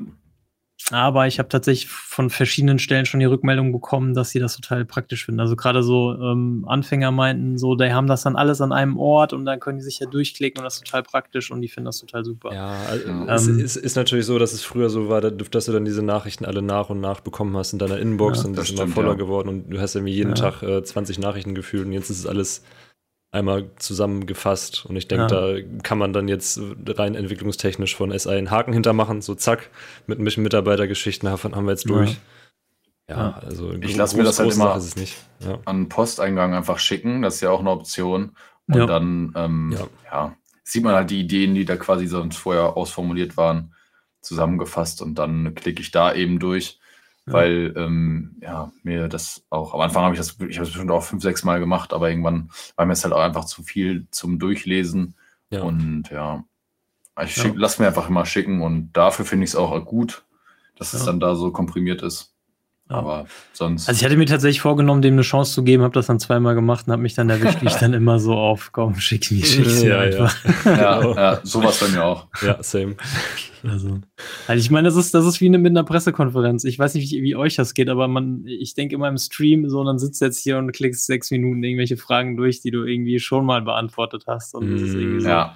[0.90, 4.84] Aber ich habe tatsächlich von verschiedenen Stellen schon die Rückmeldung bekommen, dass sie das total
[4.84, 5.40] praktisch finden.
[5.40, 9.32] Also gerade so ähm, Anfänger meinten, so, die haben das dann alles an einem Ort
[9.32, 11.86] und dann können die sich ja durchklicken und das ist total praktisch und die finden
[11.86, 12.54] das total super.
[12.54, 15.72] Ja, also ähm, es ist, ist, natürlich so, dass es früher so war, dass du
[15.72, 18.70] dann diese Nachrichten alle nach und nach bekommen hast in deiner Inbox ja, und das
[18.70, 19.14] ist immer voller ja.
[19.14, 20.50] geworden und du hast irgendwie jeden ja.
[20.50, 22.62] Tag äh, 20 Nachrichten gefühlt und jetzt ist es alles
[23.30, 24.86] einmal zusammengefasst.
[24.86, 25.52] Und ich denke, ja.
[25.52, 29.70] da kann man dann jetzt rein entwicklungstechnisch von SI einen Haken hintermachen, so zack,
[30.06, 32.18] mit ein bisschen Mitarbeitergeschichten haben wir jetzt durch.
[33.08, 34.78] Ja, ja also ich lasse mir das halt immer
[35.40, 35.58] ja.
[35.64, 38.36] an Posteingang einfach schicken, das ist ja auch eine Option.
[38.66, 39.74] Und dann, ähm,
[40.10, 40.36] ja.
[40.62, 43.74] sieht man halt die Ideen, die da quasi sonst vorher ausformuliert waren,
[44.20, 46.77] zusammengefasst und dann klicke ich da eben durch,
[47.28, 47.32] ja.
[47.32, 50.90] weil ähm, ja, mir das auch, am Anfang habe ich das, ich habe es bestimmt
[50.90, 54.06] auch fünf, sechs Mal gemacht, aber irgendwann war mir es halt auch einfach zu viel
[54.10, 55.14] zum Durchlesen.
[55.50, 55.62] Ja.
[55.62, 56.44] Und ja,
[57.22, 57.52] ich ja.
[57.54, 60.24] lasse mir einfach immer schicken und dafür finde ich es auch gut,
[60.76, 62.34] dass es dann da so komprimiert ist.
[62.88, 63.88] Aber sonst.
[63.88, 66.54] Also ich hatte mir tatsächlich vorgenommen, dem eine Chance zu geben, habe das dann zweimal
[66.54, 69.46] gemacht und habe mich dann erwischt, wie ich dann immer so auf, komm, schick mich,
[69.46, 70.36] schick sie ja, einfach.
[70.64, 70.72] Ja.
[70.72, 72.26] ja, ja, sowas bei mir auch.
[72.42, 72.96] Ja, same.
[73.62, 74.00] Also,
[74.46, 76.64] also ich meine, das ist, das ist wie eine, mit einer Pressekonferenz.
[76.64, 79.68] Ich weiß nicht, wie, wie euch das geht, aber man, ich denke immer im Stream
[79.68, 82.84] so, dann sitzt du jetzt hier und klickst sechs Minuten irgendwelche Fragen durch, die du
[82.84, 84.54] irgendwie schon mal beantwortet hast.
[84.54, 85.54] Und das ist irgendwie mm, so, ja.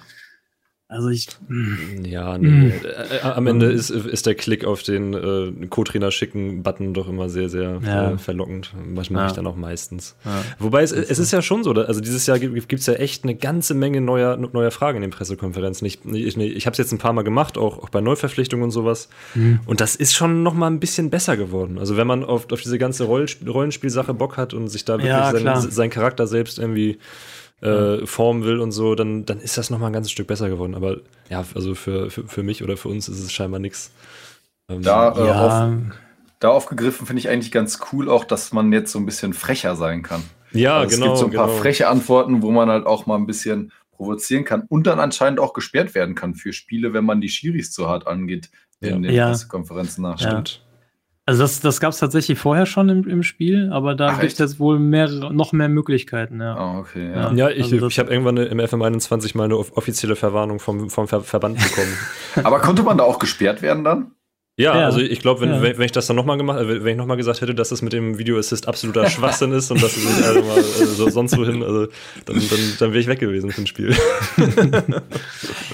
[0.93, 1.27] Also ich.
[1.47, 2.05] Mm.
[2.05, 2.47] Ja, nee.
[2.47, 2.71] Mm.
[2.83, 7.09] Äh, äh, am Ende ist, ist der Klick auf den äh, Co-Trainer schicken Button doch
[7.09, 8.11] immer sehr, sehr ja.
[8.11, 8.71] äh, verlockend.
[8.93, 9.29] Was mache ja.
[9.29, 10.15] ich dann auch meistens.
[10.23, 10.43] Ja.
[10.59, 13.33] Wobei es, es ist ja schon so, also dieses Jahr gibt es ja echt eine
[13.33, 15.87] ganze Menge neuer, neuer Fragen in den Pressekonferenzen.
[15.87, 18.71] Ich, ich, ich habe es jetzt ein paar Mal gemacht, auch, auch bei Neuverpflichtungen und
[18.71, 19.09] sowas.
[19.33, 19.61] Mhm.
[19.65, 21.79] Und das ist schon noch mal ein bisschen besser geworden.
[21.79, 25.71] Also wenn man auf, auf diese ganze Rollenspielsache Bock hat und sich da wirklich sein,
[25.71, 26.99] seinen Charakter selbst irgendwie
[27.61, 30.75] äh, formen will und so, dann, dann ist das nochmal ein ganzes Stück besser geworden.
[30.75, 30.97] Aber
[31.29, 33.91] ja, also für, für, für mich oder für uns ist es scheinbar nichts.
[34.69, 35.67] Ähm, da, äh, ja.
[35.67, 35.95] auf,
[36.39, 39.75] da aufgegriffen finde ich eigentlich ganz cool auch, dass man jetzt so ein bisschen frecher
[39.75, 40.23] sein kann.
[40.51, 41.13] Ja, also genau.
[41.13, 41.59] Es gibt so ein paar genau.
[41.59, 45.53] freche Antworten, wo man halt auch mal ein bisschen provozieren kann und dann anscheinend auch
[45.53, 48.49] gesperrt werden kann für Spiele, wenn man die Schiris zu hart angeht
[48.81, 48.95] in ja.
[48.95, 49.27] den ja.
[49.27, 50.19] Pressekonferenzen nach.
[50.19, 50.63] Stimmt.
[51.25, 54.39] Also das, das gab es tatsächlich vorher schon im, im Spiel, aber da gibt es
[54.39, 56.41] jetzt wohl mehr, noch mehr Möglichkeiten.
[56.41, 57.31] Ja, oh, okay, ja.
[57.31, 61.21] ja, ich, also ich habe irgendwann im FM21 mal eine offizielle Verwarnung vom, vom Ver
[61.21, 61.97] Verband bekommen.
[62.43, 64.11] aber konnte man da auch gesperrt werden dann?
[64.55, 65.61] Ja, ja, also ich glaube, wenn, ja.
[65.63, 67.91] wenn, wenn, ich das dann nochmal gemacht, wenn ich nochmal gesagt hätte, dass das mit
[67.91, 71.63] dem Video Assist absoluter Schwachsinn ist und dass es nicht also mal also sonst wohin,
[71.63, 71.87] also
[72.25, 73.95] dann, dann, dann wäre ich weg gewesen für ein Spiel.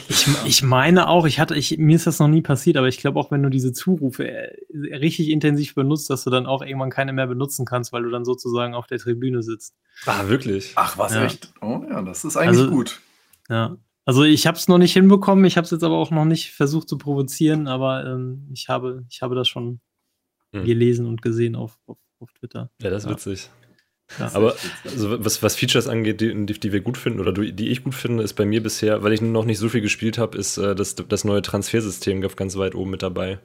[0.07, 2.99] ich, ich meine auch, ich hatte, ich, mir ist das noch nie passiert, aber ich
[2.99, 4.55] glaube auch, wenn du diese Zurufe äh,
[4.95, 8.23] richtig intensiv benutzt, dass du dann auch irgendwann keine mehr benutzen kannst, weil du dann
[8.23, 9.75] sozusagen auf der Tribüne sitzt.
[10.05, 10.71] Ah, wirklich?
[10.75, 11.25] Ach, was ja.
[11.25, 11.51] echt?
[11.59, 13.01] Oh ja, das ist eigentlich also, gut.
[13.49, 13.75] Ja,
[14.09, 16.49] also ich habe es noch nicht hinbekommen, ich habe es jetzt aber auch noch nicht
[16.49, 19.81] versucht zu provozieren, aber ähm, ich, habe, ich habe das schon
[20.51, 20.65] hm.
[20.65, 22.71] gelesen und gesehen auf, auf, auf Twitter.
[22.81, 23.15] Ja, das ist ja.
[23.15, 23.49] witzig.
[24.17, 24.31] Ja.
[24.33, 27.93] Aber also was, was Features angeht, die, die, wir gut finden oder die ich gut
[27.93, 30.73] finde, ist bei mir bisher, weil ich noch nicht so viel gespielt habe, ist äh,
[30.73, 33.37] das, das neue Transfersystem ganz weit oben mit dabei.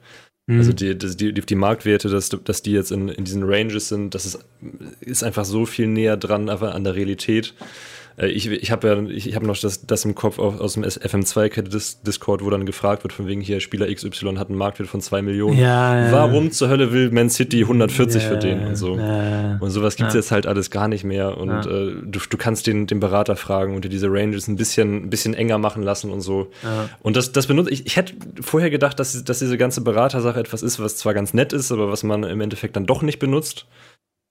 [0.47, 0.57] Mhm.
[0.57, 4.15] Also die, die, die, die, Marktwerte, dass, dass die jetzt in, in diesen Ranges sind,
[4.15, 4.43] das ist,
[4.99, 7.53] ist einfach so viel näher dran an der Realität.
[8.17, 10.73] Äh, ich, ich habe ja, ich, ich habe noch das, das im Kopf aus, aus
[10.73, 15.01] dem FM2-Discord, wo dann gefragt wird, von wegen hier Spieler XY hat einen Marktwert von
[15.01, 15.57] 2 Millionen.
[15.57, 16.11] Ja, ja.
[16.11, 18.97] Warum zur Hölle will Man City 140 ja, für den und so?
[18.97, 21.37] Ja, und sowas gibt's jetzt halt alles gar nicht mehr.
[21.37, 25.05] Und äh, du, du kannst den, den Berater fragen und dir diese Ranges ein bisschen,
[25.05, 26.51] ein bisschen enger machen lassen und so.
[27.01, 27.85] Und das, das benutze ich.
[27.85, 31.53] Ich hätte vorher gedacht, dass, dass diese ganze Beratersache etwas ist, was zwar ganz nett
[31.53, 33.65] ist, aber was man im Endeffekt dann doch nicht benutzt.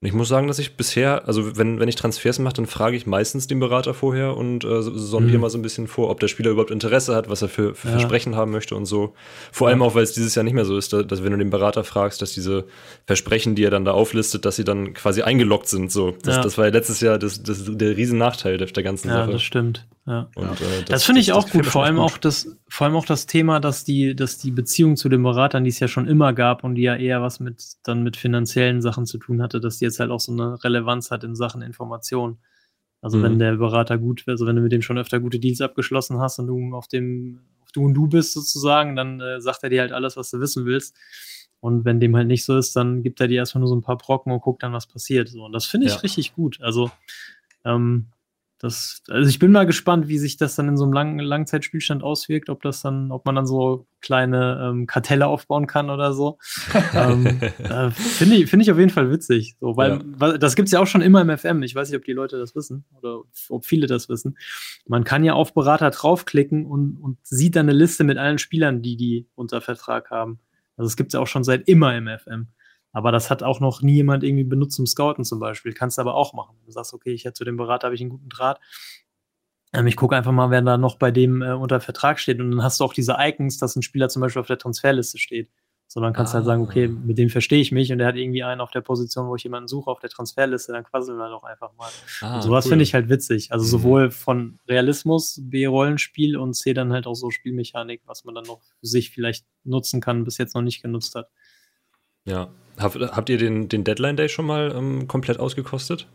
[0.04, 3.06] Ich muss sagen, dass ich bisher, also wenn, wenn ich Transfers mache, dann frage ich
[3.06, 5.40] meistens den Berater vorher und äh, sondiere mhm.
[5.40, 7.88] mal so ein bisschen vor, ob der Spieler überhaupt Interesse hat, was er für, für
[7.88, 7.92] ja.
[7.92, 9.14] Versprechen haben möchte und so.
[9.50, 11.38] Vor allem auch, weil es dieses Jahr nicht mehr so ist, dass, dass, wenn du
[11.38, 12.64] den Berater fragst, dass diese
[13.06, 15.90] Versprechen, die er dann da auflistet, dass sie dann quasi eingeloggt sind.
[15.90, 16.14] So.
[16.22, 19.20] Das, das war ja letztes Jahr das, das, der riesen Nachteil der, der ganzen Sache.
[19.20, 19.86] Ja, das stimmt.
[20.06, 20.28] Ja.
[20.34, 21.64] Und, äh, das, das finde ich auch gut.
[21.64, 22.04] Vor allem gut.
[22.04, 25.64] auch das, vor allem auch das Thema, dass die, dass die Beziehung zu den Beratern,
[25.64, 28.82] die es ja schon immer gab und die ja eher was mit dann mit finanziellen
[28.82, 31.62] Sachen zu tun hatte, dass die jetzt halt auch so eine Relevanz hat in Sachen
[31.62, 32.38] Information.
[33.00, 33.22] Also mhm.
[33.22, 36.38] wenn der Berater gut, also wenn du mit dem schon öfter gute Deals abgeschlossen hast
[36.38, 39.80] und du auf dem, auf du und du bist sozusagen, dann äh, sagt er dir
[39.80, 40.96] halt alles, was du wissen willst.
[41.60, 43.80] Und wenn dem halt nicht so ist, dann gibt er dir erstmal nur so ein
[43.80, 45.28] paar Brocken und guckt dann, was passiert.
[45.28, 46.00] So, und das finde ich ja.
[46.00, 46.58] richtig gut.
[46.60, 46.90] Also
[47.64, 48.08] ähm,
[48.64, 52.03] das, also ich bin mal gespannt, wie sich das dann in so einem langen Langzeitspielstand
[52.03, 56.38] auswirkt, ob das dann, ob man dann so kleine ähm, Kartelle aufbauen kann oder so.
[56.94, 57.27] ähm,
[57.59, 59.57] äh, Finde ich, find ich auf jeden Fall witzig.
[59.61, 60.00] So, weil, ja.
[60.16, 61.62] weil das gibt es ja auch schon immer im FM.
[61.62, 64.38] Ich weiß nicht, ob die Leute das wissen oder ob viele das wissen.
[64.87, 68.81] Man kann ja auf Berater draufklicken und, und sieht dann eine Liste mit allen Spielern,
[68.81, 70.38] die die unter Vertrag haben.
[70.79, 72.48] Also es gibt es ja auch schon seit immer im FM.
[72.94, 75.74] Aber das hat auch noch nie jemand irgendwie benutzt zum Scouten zum Beispiel.
[75.74, 76.57] Kannst du aber auch machen.
[76.64, 78.61] Du sagst, okay, ich hätte zu dem Berater habe ich einen guten Draht.
[79.72, 82.40] Ähm, ich gucke einfach mal, wer da noch bei dem äh, unter Vertrag steht.
[82.40, 85.18] Und dann hast du auch diese Icons, dass ein Spieler zum Beispiel auf der Transferliste
[85.18, 85.50] steht.
[85.88, 87.00] So, dann kannst du halt sagen, okay, ah.
[87.04, 89.44] mit dem verstehe ich mich und der hat irgendwie einen auf der Position, wo ich
[89.44, 91.90] jemanden suche auf der Transferliste, dann quasseln wir doch einfach mal.
[92.20, 92.70] Ah, und sowas cool.
[92.70, 93.52] finde ich halt witzig.
[93.52, 93.70] Also mhm.
[93.70, 98.62] sowohl von Realismus, B-Rollenspiel und C dann halt auch so Spielmechanik, was man dann noch
[98.80, 101.28] für sich vielleicht nutzen kann, bis jetzt noch nicht genutzt hat.
[102.24, 106.08] Ja, hab, habt ihr den, den Deadline Day schon mal ähm, komplett ausgekostet?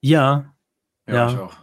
[0.00, 0.54] Ja.
[1.06, 1.30] Ja, ja.
[1.30, 1.56] ich auch.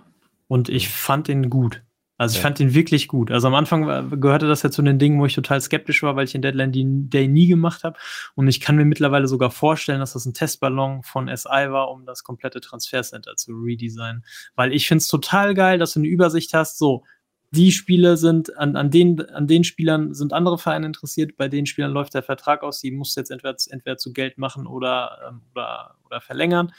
[0.48, 1.84] Und ich fand ihn gut.
[2.18, 2.42] Also ich ja.
[2.42, 3.32] fand ihn wirklich gut.
[3.32, 6.26] Also am Anfang gehörte das ja zu den Dingen, wo ich total skeptisch war, weil
[6.26, 7.98] ich den Deadline Day nie gemacht habe.
[8.36, 12.06] Und ich kann mir mittlerweile sogar vorstellen, dass das ein Testballon von SI war, um
[12.06, 14.26] das komplette Transfercenter zu redesignen.
[14.56, 17.06] Weil ich finde es total geil, dass du eine Übersicht hast, so,
[17.52, 21.66] die Spiele sind, an, an, den, an den Spielern sind andere Vereine interessiert, bei den
[21.66, 25.20] Spielern läuft der Vertrag aus, die musst du jetzt entweder, entweder zu Geld machen oder,
[25.28, 26.72] ähm, oder, oder verlängern.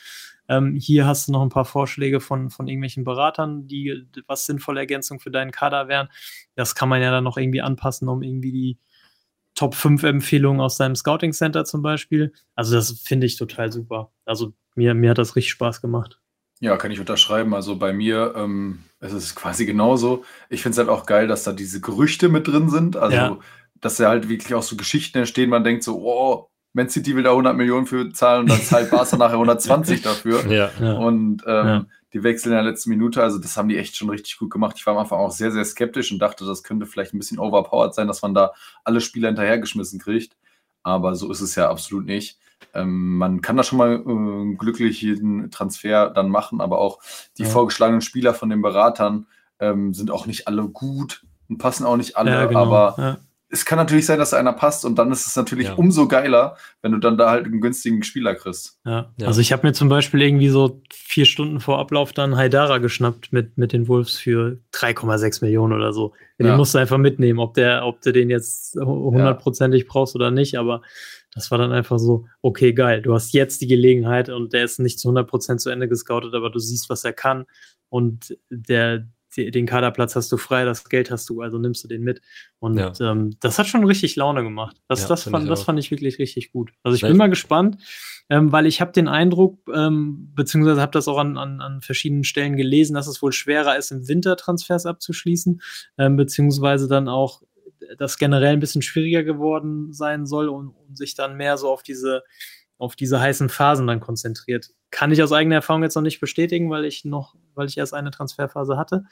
[0.49, 4.81] Ähm, hier hast du noch ein paar Vorschläge von, von irgendwelchen Beratern, die was sinnvolle
[4.81, 6.09] Ergänzung für deinen Kader wären.
[6.55, 8.79] Das kann man ja dann noch irgendwie anpassen, um irgendwie die
[9.55, 12.33] Top 5 Empfehlungen aus deinem Scouting Center zum Beispiel.
[12.55, 14.13] Also das finde ich total super.
[14.25, 16.20] Also mir, mir hat das richtig Spaß gemacht.
[16.61, 17.55] Ja, kann ich unterschreiben.
[17.55, 20.25] Also bei mir ähm, es ist quasi genauso.
[20.51, 22.97] Ich finde es halt auch geil, dass da diese Gerüchte mit drin sind.
[22.97, 23.39] Also, ja.
[23.81, 25.49] dass da halt wirklich auch so Geschichten entstehen.
[25.51, 28.91] Man denkt so, oh, Man City will da 100 Millionen für zahlen und dann zahlt
[28.91, 30.47] Barca nachher 120 dafür.
[30.47, 30.93] Ja, ja.
[30.99, 31.87] Und ähm, ja.
[32.13, 33.23] die wechseln in der letzten Minute.
[33.23, 34.77] Also das haben die echt schon richtig gut gemacht.
[34.79, 37.39] Ich war am Anfang auch sehr, sehr skeptisch und dachte, das könnte vielleicht ein bisschen
[37.39, 38.53] overpowered sein, dass man da
[38.85, 40.37] alle Spieler hinterhergeschmissen kriegt.
[40.83, 42.39] Aber so ist es ja absolut nicht.
[42.75, 46.99] Ähm, man kann da schon mal äh, glücklich jeden Transfer dann machen, aber auch
[47.39, 49.27] die vorgeschlagenen Spieler von den Beratern
[49.59, 52.61] ähm, sind auch nicht alle gut und passen auch nicht alle, genau.
[52.61, 53.19] aber
[53.53, 55.75] es kann natürlich sein, dass einer passt und dann ist es natürlich ja.
[55.75, 58.79] umso geiler, wenn du dann da halt einen günstigen Spieler kriegst.
[58.87, 59.27] Ja, ja.
[59.27, 63.33] also ich habe mir zum Beispiel irgendwie so vier Stunden vor Ablauf dann Haidara geschnappt
[63.33, 66.13] mit, mit den Wolves für 3,6 Millionen oder so.
[66.39, 66.57] Den ja.
[66.57, 70.83] musst du einfach mitnehmen, ob, der, ob du den jetzt hundertprozentig brauchst oder nicht, aber
[71.33, 74.81] das war dann einfach so, okay, geil, du hast jetzt die Gelegenheit und der ist
[74.81, 77.47] nicht zu 100% zu Ende gescoutet, aber du siehst, was er kann
[77.89, 82.03] und der, den Kaderplatz hast du frei, das Geld hast du, also nimmst du den
[82.03, 82.21] mit.
[82.59, 82.93] Und ja.
[83.01, 84.77] ähm, das hat schon richtig Laune gemacht.
[84.89, 86.73] Das, ja, das, fand, das fand ich wirklich richtig gut.
[86.83, 87.13] Also ich Vielleicht.
[87.13, 87.79] bin mal gespannt,
[88.29, 92.25] ähm, weil ich habe den Eindruck, ähm, beziehungsweise habe das auch an, an, an verschiedenen
[92.25, 95.61] Stellen gelesen, dass es wohl schwerer ist, im Winter Transfers abzuschließen,
[95.99, 97.43] ähm, beziehungsweise dann auch
[97.99, 101.83] das generell ein bisschen schwieriger geworden sein soll und, und sich dann mehr so auf
[101.83, 102.23] diese
[102.81, 104.71] auf diese heißen Phasen dann konzentriert.
[104.91, 107.93] Kann ich aus eigener Erfahrung jetzt noch nicht bestätigen, weil ich noch, weil ich erst
[107.93, 109.05] eine Transferphase hatte.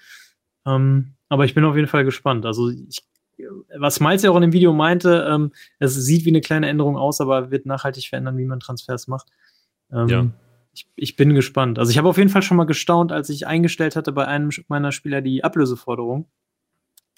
[0.67, 2.47] Ähm, aber ich bin auf jeden Fall gespannt.
[2.47, 3.05] Also ich,
[3.77, 6.97] was Miles ja auch in dem Video meinte, ähm, es sieht wie eine kleine Änderung
[6.97, 9.29] aus, aber wird nachhaltig verändern, wie man Transfers macht.
[9.93, 10.27] Ähm, ja.
[10.73, 11.79] Ich, ich, bin gespannt.
[11.79, 14.51] Also ich habe auf jeden Fall schon mal gestaunt, als ich eingestellt hatte bei einem
[14.69, 16.29] meiner Spieler die Ablöseforderung,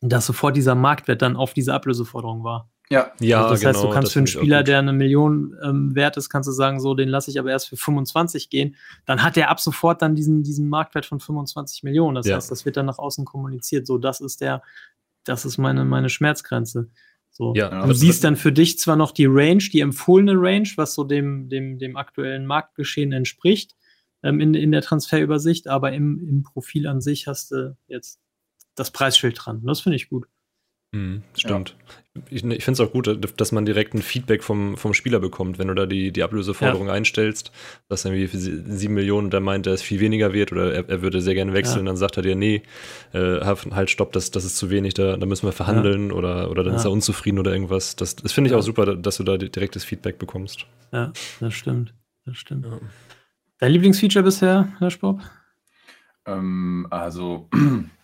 [0.00, 2.70] dass sofort dieser Marktwert dann auf diese Ablöseforderung war.
[2.90, 3.42] Ja, ja.
[3.42, 6.16] Also das genau, heißt, du genau, kannst für einen Spieler, der eine Million ähm, wert
[6.16, 8.74] ist, kannst du sagen, so, den lasse ich aber erst für 25 gehen.
[9.06, 12.16] Dann hat der ab sofort dann diesen, diesen Marktwert von 25 Millionen.
[12.16, 12.34] Das ja.
[12.34, 13.86] heißt, das wird dann nach außen kommuniziert.
[13.86, 14.62] So, das ist der,
[15.24, 16.88] das ist meine, meine Schmerzgrenze.
[17.30, 17.54] So.
[17.54, 21.04] Ja, du siehst dann für dich zwar noch die Range, die empfohlene Range, was so
[21.04, 23.76] dem, dem, dem aktuellen Marktgeschehen entspricht,
[24.24, 28.20] ähm, in, in der Transferübersicht, aber im, im Profil an sich hast du jetzt
[28.74, 29.62] das Preisschild dran.
[29.64, 30.26] Das finde ich gut.
[30.92, 31.76] Mhm, stimmt.
[32.16, 32.22] Ja.
[32.30, 35.58] Ich, ich finde es auch gut, dass man direkt ein Feedback vom, vom Spieler bekommt,
[35.58, 36.92] wenn du da die, die Ablöseforderung ja.
[36.92, 37.52] einstellst,
[37.88, 40.88] dass er irgendwie für sieben Millionen der meint, er ist viel weniger wert oder er,
[40.88, 41.84] er würde sehr gerne wechseln, ja.
[41.84, 42.62] dann sagt er dir, nee,
[43.12, 46.64] äh, halt stopp, das, das ist zu wenig, da, da müssen wir verhandeln oder, oder
[46.64, 47.94] dann ist er unzufrieden oder irgendwas.
[47.94, 50.66] Das, das finde ich auch super, dass du da direktes Feedback bekommst.
[50.92, 51.94] Ja, das stimmt.
[52.26, 52.66] Das stimmt.
[53.58, 55.20] Dein Lieblingsfeature bisher, Herr Spock?
[56.26, 57.48] Ähm, also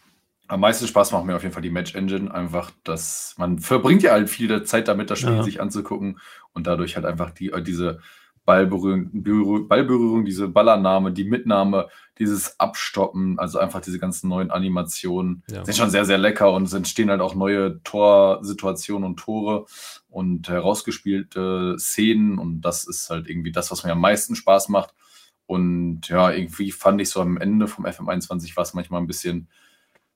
[0.48, 2.32] am meisten Spaß macht mir auf jeden Fall die Match Engine.
[2.32, 5.42] Einfach, dass man verbringt ja halt viel Zeit damit, das Spiel ja.
[5.42, 6.18] sich anzugucken
[6.52, 8.00] und dadurch halt einfach die, äh, diese
[8.46, 15.64] Ballberührung, Ballberührung, diese Ballannahme, die Mitnahme, dieses Abstoppen, also einfach diese ganzen neuen Animationen ja.
[15.64, 19.66] sind schon sehr, sehr lecker und es entstehen halt auch neue Torsituationen und Tore
[20.09, 24.94] und herausgespielte Szenen und das ist halt irgendwie das, was mir am meisten Spaß macht.
[25.46, 29.48] Und ja, irgendwie fand ich so am Ende vom FM21 war es manchmal ein bisschen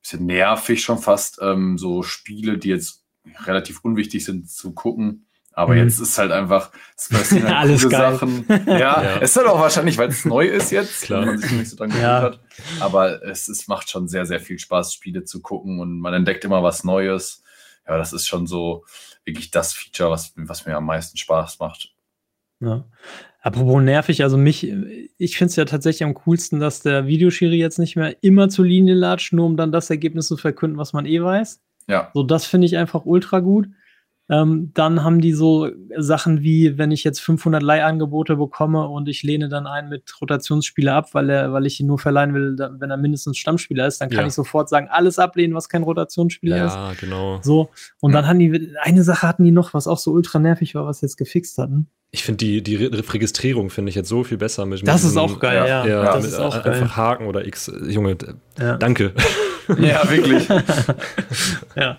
[0.00, 3.04] bisschen nervig schon fast, ähm, so Spiele, die jetzt
[3.44, 5.26] relativ unwichtig sind zu gucken.
[5.52, 5.80] Aber mhm.
[5.80, 8.12] jetzt ist halt einfach, es passieren halt Alles coole geil.
[8.12, 8.46] Sachen.
[8.66, 11.26] Ja, ja, es ist halt auch wahrscheinlich, weil es neu ist jetzt, Klar.
[11.26, 12.22] man sich nicht so dran gewöhnt ja.
[12.22, 12.40] hat.
[12.78, 16.44] Aber es, es macht schon sehr, sehr viel Spaß, Spiele zu gucken und man entdeckt
[16.44, 17.42] immer was Neues.
[17.86, 18.84] Ja, das ist schon so
[19.24, 21.94] wirklich das Feature, was, was mir am meisten Spaß macht.
[22.60, 22.84] Ja.
[23.42, 24.70] Apropos nervig, also mich,
[25.16, 28.66] ich finde es ja tatsächlich am coolsten, dass der Videoschiri jetzt nicht mehr immer zur
[28.66, 31.60] Linie latscht, nur um dann das Ergebnis zu verkünden, was man eh weiß.
[31.88, 32.10] Ja.
[32.12, 33.68] So, das finde ich einfach ultra gut.
[34.28, 39.24] Ähm, dann haben die so Sachen wie, wenn ich jetzt 500 Leihangebote bekomme und ich
[39.24, 42.90] lehne dann einen mit Rotationsspieler ab, weil, er, weil ich ihn nur verleihen will, wenn
[42.90, 44.26] er mindestens Stammspieler ist, dann kann ja.
[44.28, 46.74] ich sofort sagen, alles ablehnen, was kein Rotationsspieler ja, ist.
[46.74, 47.40] Ja, genau.
[47.42, 47.70] So.
[48.00, 48.18] Und ja.
[48.20, 51.00] dann hatten die, eine Sache hatten die noch, was auch so ultra nervig war, was
[51.00, 51.88] sie jetzt gefixt hatten.
[52.12, 54.86] Ich finde die, die Registrierung finde ich jetzt so viel besser mit.
[54.86, 55.66] Das mit ist auch geil, ja.
[55.66, 56.96] ja, ja das mit, ist auch einfach geil.
[56.96, 57.70] Haken oder X.
[57.88, 58.16] Junge,
[58.56, 59.14] danke.
[59.78, 60.48] Ja, wirklich.
[61.76, 61.98] ja.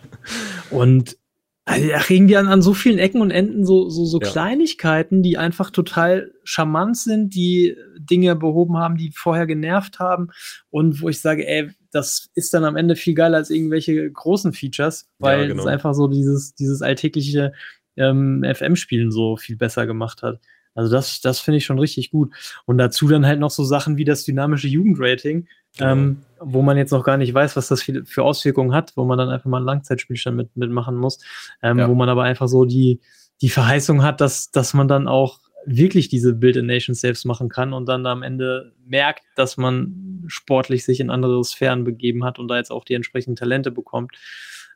[0.69, 1.15] Und
[1.63, 4.29] also, da reden wir an, an so vielen Ecken und Enden so, so, so ja.
[4.29, 10.29] Kleinigkeiten, die einfach total charmant sind, die Dinge behoben haben, die vorher genervt haben
[10.69, 14.53] und wo ich sage, ey, das ist dann am Ende viel geiler als irgendwelche großen
[14.53, 15.61] Features, weil ja, genau.
[15.61, 17.53] es einfach so dieses, dieses alltägliche
[17.97, 20.39] ähm, FM-Spielen so viel besser gemacht hat.
[20.73, 22.33] Also das, das finde ich schon richtig gut.
[22.65, 25.91] Und dazu dann halt noch so Sachen wie das dynamische Jugendrating, genau.
[25.91, 29.03] ähm, wo man jetzt noch gar nicht weiß, was das für, für, Auswirkungen hat, wo
[29.03, 31.19] man dann einfach mal einen Langzeitspielstand mit, mitmachen muss,
[31.61, 31.89] ähm, ja.
[31.89, 33.01] wo man aber einfach so die,
[33.41, 37.85] die Verheißung hat, dass, dass man dann auch wirklich diese Build-in-Nation Saves machen kann und
[37.85, 42.57] dann am Ende merkt, dass man sportlich sich in andere Sphären begeben hat und da
[42.57, 44.15] jetzt auch die entsprechenden Talente bekommt.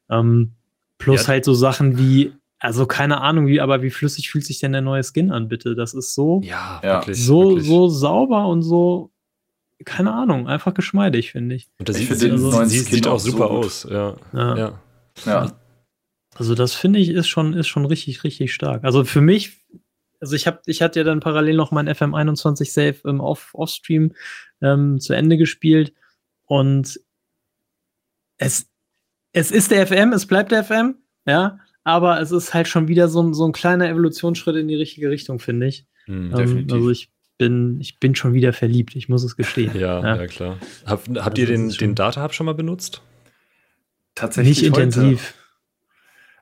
[0.10, 0.51] Ähm,
[0.97, 1.30] plus ja.
[1.30, 4.81] halt so Sachen wie also keine Ahnung, wie, aber wie flüssig fühlt sich denn der
[4.81, 5.75] neue Skin an, bitte?
[5.75, 7.67] Das ist so, ja, wirklich, so, wirklich.
[7.67, 9.11] so sauber und so,
[9.83, 11.69] keine Ahnung, einfach geschmeidig, finde ich.
[11.79, 14.15] Und das sieht, sieht, also, sieht, sieht auch super so aus, ja.
[14.33, 14.57] ja.
[14.57, 14.79] ja.
[15.25, 15.59] ja.
[16.35, 18.83] Also das finde ich ist schon, ist schon richtig, richtig stark.
[18.83, 19.65] Also für mich,
[20.19, 24.13] also ich habe, ich hatte ja dann parallel noch mein FM21 Save im Off, Offstream
[24.61, 25.93] ähm, zu Ende gespielt
[26.45, 26.99] und
[28.37, 28.69] es,
[29.31, 33.07] es ist der FM, es bleibt der FM, ja, aber es ist halt schon wieder
[33.07, 35.85] so, ein, so ein kleiner Evolutionsschritt in die richtige Richtung, finde ich.
[36.07, 39.71] Mhm, ähm, also ich bin, ich bin schon wieder verliebt, ich muss es gestehen.
[39.79, 40.57] ja, ja, ja, klar.
[40.85, 43.01] Hab, habt also ihr den, den Data Hub schon mal benutzt?
[44.15, 44.61] Tatsächlich.
[44.61, 45.35] Nicht intensiv.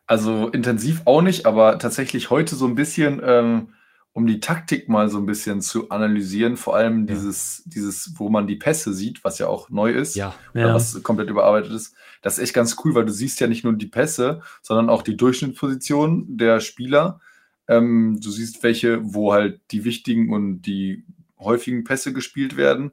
[0.08, 3.74] Also intensiv auch nicht, aber tatsächlich heute so ein bisschen, ähm,
[4.14, 7.16] um die Taktik mal so ein bisschen zu analysieren, vor allem ja.
[7.16, 10.36] dieses, dieses, wo man die Pässe sieht, was ja auch neu ist, ja.
[10.54, 11.96] was komplett überarbeitet ist.
[12.22, 15.02] Das ist echt ganz cool, weil du siehst ja nicht nur die Pässe, sondern auch
[15.02, 17.20] die Durchschnittsposition der Spieler.
[17.68, 21.06] Ähm, du siehst welche, wo halt die wichtigen und die
[21.40, 22.92] häufigen Pässe gespielt werden.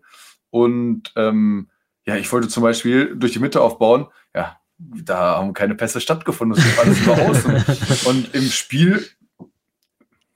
[0.48, 1.68] Und ähm,
[2.06, 4.06] ja, ich wollte zum Beispiel durch die Mitte aufbauen.
[4.34, 6.56] Ja, da haben keine Pässe stattgefunden.
[6.56, 8.06] Das ist alles über außen.
[8.06, 9.06] und im Spiel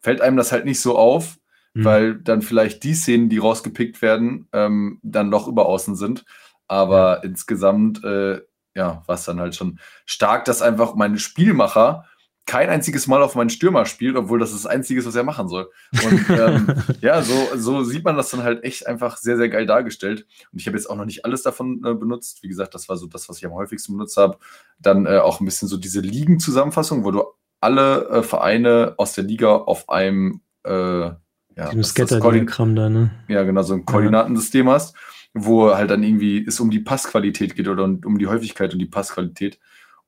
[0.05, 1.38] fällt einem das halt nicht so auf,
[1.73, 1.85] mhm.
[1.85, 6.27] weil dann vielleicht die Szenen, die rausgepickt werden, ähm, dann noch über außen sind.
[6.69, 7.23] Aber ja.
[7.23, 8.43] insgesamt äh,
[8.75, 12.05] ja, war es dann halt schon stark, dass einfach meine Spielmacher
[12.47, 15.49] kein einziges Mal auf meinen Stürmer spielt, obwohl das das Einzige ist, was er machen
[15.49, 15.71] soll.
[16.05, 19.64] Und ähm, ja, so, so sieht man das dann halt echt einfach sehr, sehr geil
[19.64, 20.27] dargestellt.
[20.53, 22.43] Und ich habe jetzt auch noch nicht alles davon äh, benutzt.
[22.43, 24.37] Wie gesagt, das war so das, was ich am häufigsten benutzt habe.
[24.79, 27.25] Dann äh, auch ein bisschen so diese Ligen-Zusammenfassung, wo du
[27.64, 31.11] alle äh, Vereine aus der Liga auf einem äh,
[31.57, 33.11] ja, Scatter-Diagramm da, ne?
[33.29, 34.74] Ja, genau, so ein Koordinatensystem ja.
[34.74, 34.94] hast
[35.35, 38.87] wo halt dann irgendwie es um die Passqualität geht oder um die Häufigkeit und die
[38.87, 39.59] Passqualität.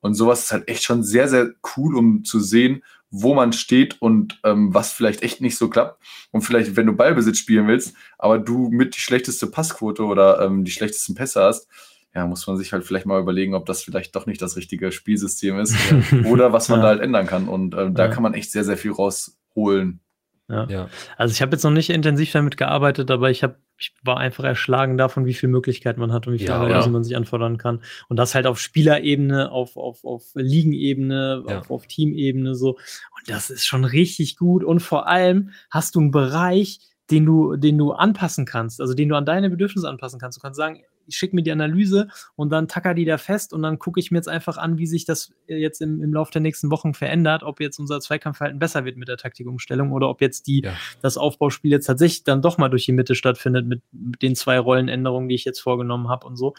[0.01, 4.01] Und sowas ist halt echt schon sehr, sehr cool, um zu sehen, wo man steht
[4.01, 6.01] und ähm, was vielleicht echt nicht so klappt.
[6.31, 10.65] Und vielleicht, wenn du Ballbesitz spielen willst, aber du mit die schlechteste Passquote oder ähm,
[10.65, 11.69] die schlechtesten Pässe hast,
[12.17, 14.91] ja, muss man sich halt vielleicht mal überlegen, ob das vielleicht doch nicht das richtige
[14.91, 15.77] Spielsystem ist
[16.25, 16.85] oder was man ja.
[16.85, 17.47] da halt ändern kann.
[17.47, 20.01] Und ähm, da kann man echt sehr, sehr viel rausholen.
[20.49, 20.67] Ja.
[20.69, 20.89] ja.
[21.19, 24.45] Also ich habe jetzt noch nicht intensiv damit gearbeitet, aber ich habe ich war einfach
[24.45, 26.87] erschlagen davon, wie viele Möglichkeiten man hat und wie viele ja, ja.
[26.87, 27.83] man sich anfordern kann.
[28.09, 31.59] Und das halt auf Spielerebene, auf, auf, auf Ligenebene, ja.
[31.59, 32.71] auf, auf Teamebene so.
[32.71, 34.65] Und das ist schon richtig gut.
[34.65, 39.11] Und vor allem hast du einen Bereich, den du, den du anpassen kannst, also den
[39.11, 40.39] du an deine Bedürfnisse anpassen kannst.
[40.39, 43.63] Du kannst sagen, ich schicke mir die Analyse und dann tacker die da fest und
[43.63, 46.41] dann gucke ich mir jetzt einfach an, wie sich das jetzt im, im Laufe der
[46.41, 50.47] nächsten Wochen verändert, ob jetzt unser Zweikampfverhalten besser wird mit der Taktikumstellung oder ob jetzt
[50.47, 50.75] die, ja.
[51.03, 54.59] das Aufbauspiel jetzt tatsächlich dann doch mal durch die Mitte stattfindet mit, mit den zwei
[54.59, 56.55] Rollenänderungen, die ich jetzt vorgenommen habe und so.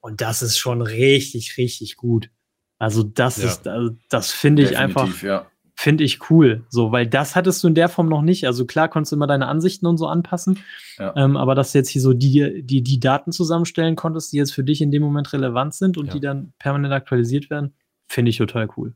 [0.00, 2.30] Und das ist schon richtig, richtig gut.
[2.78, 3.48] Also das ja.
[3.48, 5.22] ist, also das finde ich einfach.
[5.22, 5.46] Ja
[5.82, 6.62] finde ich cool.
[6.68, 8.46] So, weil das hattest du in der Form noch nicht.
[8.46, 10.60] Also klar konntest du immer deine Ansichten und so anpassen.
[10.96, 11.12] Ja.
[11.16, 14.54] Ähm, aber dass du jetzt hier so die, die, die Daten zusammenstellen konntest, die jetzt
[14.54, 16.12] für dich in dem Moment relevant sind und ja.
[16.12, 17.72] die dann permanent aktualisiert werden,
[18.06, 18.92] finde ich total cool.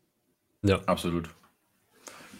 [0.62, 1.28] Ja, absolut.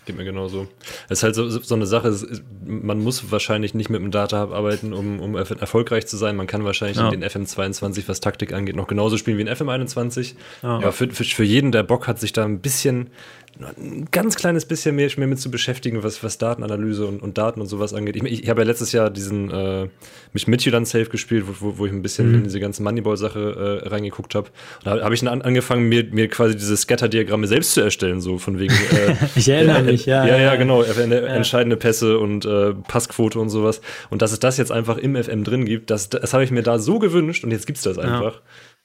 [0.05, 0.69] Geht mir genauso.
[1.09, 4.41] Es ist halt so, so eine Sache, ist, man muss wahrscheinlich nicht mit dem Data
[4.41, 6.37] Hub arbeiten, um, um erfolgreich zu sein.
[6.37, 7.11] Man kann wahrscheinlich ja.
[7.11, 10.37] den FM22, was Taktik angeht, noch genauso spielen wie in FM21.
[10.63, 10.77] Ja.
[10.77, 13.11] Aber für, für, für jeden, der Bock hat, sich da ein bisschen
[13.61, 17.61] ein ganz kleines bisschen mehr, mehr mit zu beschäftigen, was, was Datenanalyse und, und Daten
[17.61, 18.17] und sowas angeht.
[18.17, 19.89] Ich, ich, habe ja letztes Jahr diesen äh,
[20.33, 22.35] mich mit dann safe gespielt, wo, wo ich ein bisschen mhm.
[22.35, 24.51] in diese ganze Moneyball-Sache äh, reingeguckt habe.
[24.85, 28.59] Da habe ich dann angefangen, mir, mir quasi diese Scatter-Diagramme selbst zu erstellen, so von
[28.59, 28.75] wegen.
[28.75, 30.27] Äh, ich erinnere mich, ja.
[30.27, 30.83] Ja, ja, genau.
[30.83, 30.93] Ja.
[31.03, 33.81] Entscheidende Pässe und äh, Passquote und sowas.
[34.11, 36.63] Und dass es das jetzt einfach im FM drin gibt, das, das habe ich mir
[36.63, 38.35] da so gewünscht und jetzt gibt es das einfach.
[38.35, 38.41] Ja.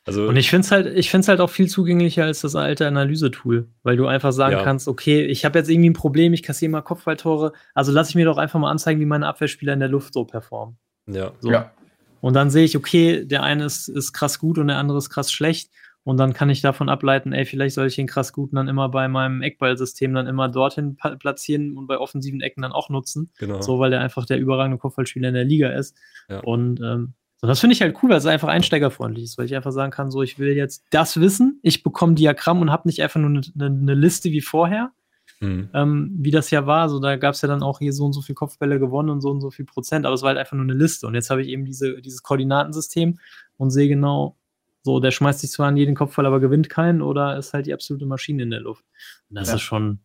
[0.06, 2.88] Also, und ich finde es halt, ich finde halt auch viel zugänglicher als das alte
[2.88, 4.64] Analysetool, weil du einfach sagen ja.
[4.64, 8.16] kannst, okay, ich habe jetzt irgendwie ein Problem, ich kassiere mal Kopfballtore, also lasse ich
[8.16, 10.78] mir doch einfach mal anzeigen, wie meine Abwehrspieler in der Luft so performen.
[11.06, 11.34] Ja.
[11.40, 11.52] So.
[11.52, 11.72] ja.
[12.20, 15.10] Und dann sehe ich, okay, der eine ist, ist krass gut und der andere ist
[15.10, 15.72] krass schlecht.
[16.04, 18.90] Und dann kann ich davon ableiten, ey, vielleicht soll ich den krass guten dann immer
[18.90, 23.30] bei meinem Eckballsystem dann immer dorthin platzieren und bei offensiven Ecken dann auch nutzen.
[23.38, 23.62] Genau.
[23.62, 25.96] So, weil der einfach der überragende Kopfballspieler in der Liga ist.
[26.28, 26.40] Ja.
[26.40, 29.56] Und ähm, so, das finde ich halt cool, weil es einfach einsteigerfreundlich ist, weil ich
[29.56, 33.02] einfach sagen kann, so, ich will jetzt das wissen, ich bekomme Diagramm und habe nicht
[33.02, 34.92] einfach nur eine, eine, eine Liste wie vorher,
[35.40, 35.70] mhm.
[35.74, 36.88] ähm, wie das ja war.
[36.88, 39.22] So, da gab es ja dann auch hier so und so viel Kopfbälle gewonnen und
[39.22, 41.08] so und so viel Prozent, aber es war halt einfach nur eine Liste.
[41.08, 43.18] Und jetzt habe ich eben diese, dieses Koordinatensystem
[43.58, 44.38] und sehe genau,
[44.84, 47.74] so, der schmeißt sich zwar an jeden Kopfball, aber gewinnt keinen oder ist halt die
[47.74, 48.86] absolute Maschine in der Luft.
[49.30, 49.56] Und das ja.
[49.56, 50.00] ist schon.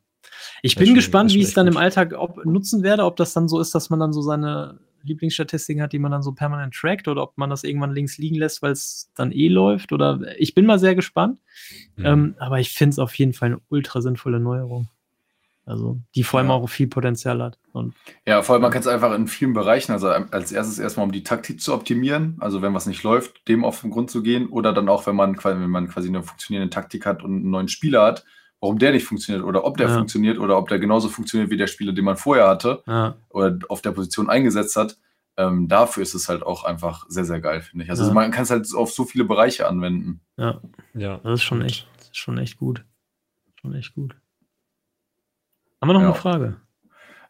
[0.63, 3.35] Ich bin schon, gespannt, wie ich es dann im Alltag ob, nutzen werde, ob das
[3.35, 6.75] dann so ist, dass man dann so seine Lieblingsstatistiken hat, die man dann so permanent
[6.75, 9.93] trackt oder ob man das irgendwann links liegen lässt, weil es dann eh läuft.
[9.93, 11.39] Oder ich bin mal sehr gespannt.
[11.97, 12.07] Mhm.
[12.07, 14.89] Ähm, aber ich finde es auf jeden Fall eine ultra sinnvolle Neuerung.
[15.67, 16.55] Also, die vor allem ja.
[16.55, 17.59] auch viel Potenzial hat.
[17.73, 17.93] Und
[18.25, 21.11] ja, vor allem, man kann es einfach in vielen Bereichen, also als erstes erstmal, um
[21.11, 24.47] die Taktik zu optimieren, also wenn was nicht läuft, dem auf den Grund zu gehen,
[24.47, 27.67] oder dann auch, wenn man, wenn man quasi eine funktionierende Taktik hat und einen neuen
[27.67, 28.25] Spieler hat,
[28.61, 29.95] warum der nicht funktioniert oder ob der ja.
[29.95, 33.17] funktioniert oder ob der genauso funktioniert wie der Spieler, den man vorher hatte ja.
[33.29, 34.99] oder auf der Position eingesetzt hat.
[35.37, 37.91] Ähm, dafür ist es halt auch einfach sehr, sehr geil, finde ich.
[37.91, 40.21] Also man kann es halt auf so viele Bereiche anwenden.
[40.39, 40.63] Ja,
[40.95, 42.85] ja, das ist schon echt, schon echt gut.
[43.61, 44.17] Schon echt gut.
[45.81, 46.07] Haben wir noch ja.
[46.07, 46.57] eine Frage?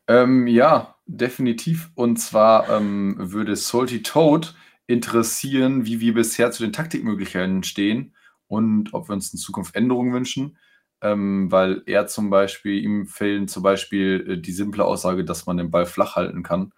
[0.07, 1.91] Ähm, ja, definitiv.
[1.95, 4.55] Und zwar ähm, würde Salty Toad
[4.87, 8.15] interessieren, wie wir bisher zu den Taktikmöglichkeiten stehen
[8.47, 10.59] und ob wir uns in Zukunft Änderungen wünschen.
[11.03, 15.59] Ähm, weil er zum Beispiel, ihm fehlen zum Beispiel äh, die simple Aussage, dass man
[15.59, 16.73] den Ball flach halten kann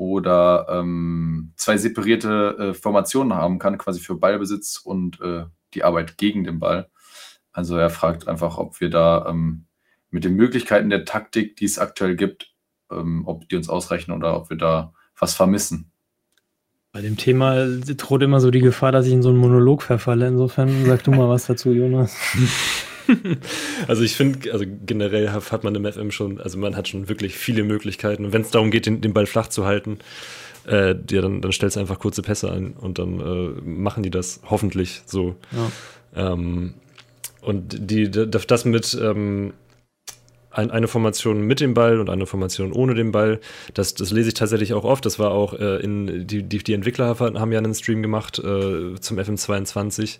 [0.00, 5.44] oder ähm, zwei separierte äh, Formationen haben kann, quasi für Ballbesitz und äh,
[5.74, 6.88] die Arbeit gegen den Ball.
[7.52, 9.66] Also er fragt einfach, ob wir da ähm,
[10.10, 12.54] mit den Möglichkeiten der Taktik, die es aktuell gibt,
[12.90, 15.92] ähm, ob die uns ausreichen oder ob wir da was vermissen.
[16.92, 20.26] Bei dem Thema droht immer so die Gefahr, dass ich in so einen Monolog verfalle.
[20.26, 22.16] Insofern sag du mal was dazu, Jonas.
[23.88, 27.36] also ich finde, also generell hat man im FM schon, also man hat schon wirklich
[27.36, 28.24] viele Möglichkeiten.
[28.24, 29.98] Und wenn es darum geht, den, den, Ball flach zu halten,
[30.66, 34.10] äh, ja, dann, dann stellst du einfach kurze Pässe ein und dann äh, machen die
[34.10, 35.36] das hoffentlich so.
[35.52, 36.32] Ja.
[36.32, 36.74] Ähm,
[37.40, 39.54] und die, das mit ähm,
[40.50, 43.40] ein, eine Formation mit dem Ball und eine Formation ohne den Ball.
[43.74, 45.06] Das, das lese ich tatsächlich auch oft.
[45.06, 48.94] Das war auch äh, in, die, die, die, Entwickler haben ja einen Stream gemacht äh,
[49.00, 50.18] zum FM22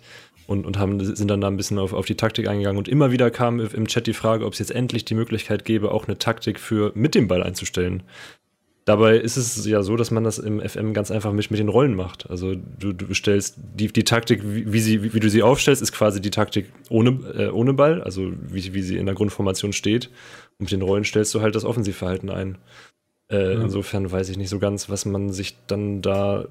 [0.51, 2.77] und, und haben, sind dann da ein bisschen auf, auf die Taktik eingegangen.
[2.77, 5.91] Und immer wieder kam im Chat die Frage, ob es jetzt endlich die Möglichkeit gäbe,
[5.91, 8.03] auch eine Taktik für mit dem Ball einzustellen.
[8.83, 11.69] Dabei ist es ja so, dass man das im FM ganz einfach mit, mit den
[11.69, 12.29] Rollen macht.
[12.29, 15.81] Also du, du stellst die, die Taktik, wie, wie, sie, wie, wie, du sie aufstellst,
[15.81, 19.71] ist quasi die Taktik ohne, äh, ohne Ball, also wie, wie sie in der Grundformation
[19.71, 20.07] steht.
[20.57, 22.57] Und mit den Rollen stellst du halt das Offensivverhalten ein.
[23.31, 23.61] Äh, ja.
[23.61, 26.47] Insofern weiß ich nicht so ganz, was man sich dann da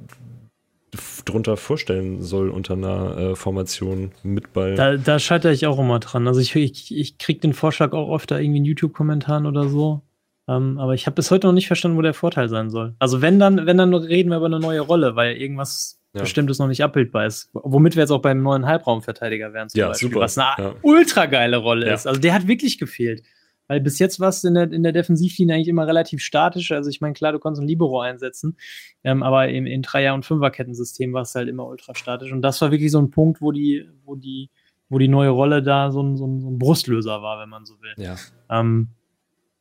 [1.24, 4.74] drunter vorstellen soll unter einer äh, Formation mit Ball.
[4.74, 6.26] Da, da scheitere ich auch immer dran.
[6.26, 10.02] Also ich, ich, ich kriege den Vorschlag auch oft da irgendwie in YouTube-Kommentaren oder so.
[10.48, 12.94] Ähm, aber ich habe bis heute noch nicht verstanden, wo der Vorteil sein soll.
[12.98, 16.22] Also wenn dann, wenn dann reden wir über eine neue Rolle, weil irgendwas ja.
[16.22, 17.50] Bestimmtes noch nicht abbildbar ist.
[17.52, 20.20] Womit wir jetzt auch beim neuen Halbraumverteidiger wären, zum ja, Beispiel, super.
[20.20, 20.74] was eine ja.
[20.82, 22.06] ultra geile Rolle ist.
[22.06, 23.22] Also der hat wirklich gefehlt.
[23.70, 26.72] Weil bis jetzt war es in der, in der Defensivlinie eigentlich immer relativ statisch.
[26.72, 28.56] Also ich meine, klar, du konntest ein Libero einsetzen,
[29.04, 32.32] ähm, aber im, in Dreier- und Fünferkettensystem war es halt immer ultra statisch.
[32.32, 34.50] Und das war wirklich so ein Punkt, wo die, wo die,
[34.88, 37.64] wo die neue Rolle da so ein, so ein, so ein Brustlöser war, wenn man
[37.64, 37.94] so will.
[37.96, 38.16] Ja.
[38.50, 38.88] Ähm,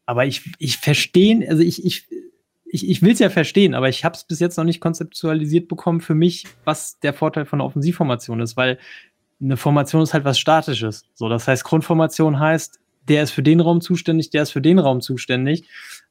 [0.07, 2.07] aber ich, ich verstehe, also ich, ich,
[2.65, 5.67] ich, ich will es ja verstehen, aber ich habe es bis jetzt noch nicht konzeptualisiert
[5.67, 8.79] bekommen für mich, was der Vorteil von einer Offensivformation ist, weil
[9.39, 11.05] eine Formation ist halt was Statisches.
[11.13, 14.79] So, das heißt, Grundformation heißt, der ist für den Raum zuständig, der ist für den
[14.79, 15.67] Raum zuständig.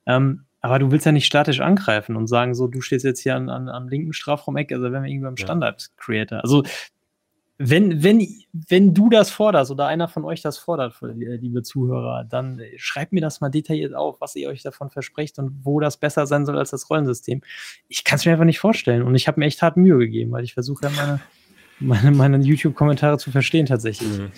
[0.07, 3.37] Ähm, aber du willst ja nicht statisch angreifen und sagen, so, du stehst jetzt hier
[3.37, 6.41] an, an, am linken Strafraum-Eck, also wenn wir irgendwie beim Standard-Creator.
[6.43, 6.65] Also
[7.59, 12.61] wenn, wenn, wenn du das forderst oder einer von euch das fordert, liebe Zuhörer, dann
[12.77, 16.27] schreibt mir das mal detailliert auf, was ihr euch davon versprecht und wo das besser
[16.27, 17.43] sein soll als das Rollensystem.
[17.89, 20.31] Ich kann es mir einfach nicht vorstellen und ich habe mir echt hart Mühe gegeben,
[20.31, 21.21] weil ich versuche ja meine,
[21.81, 24.19] meine, meine YouTube-Kommentare zu verstehen tatsächlich.
[24.19, 24.31] Mhm.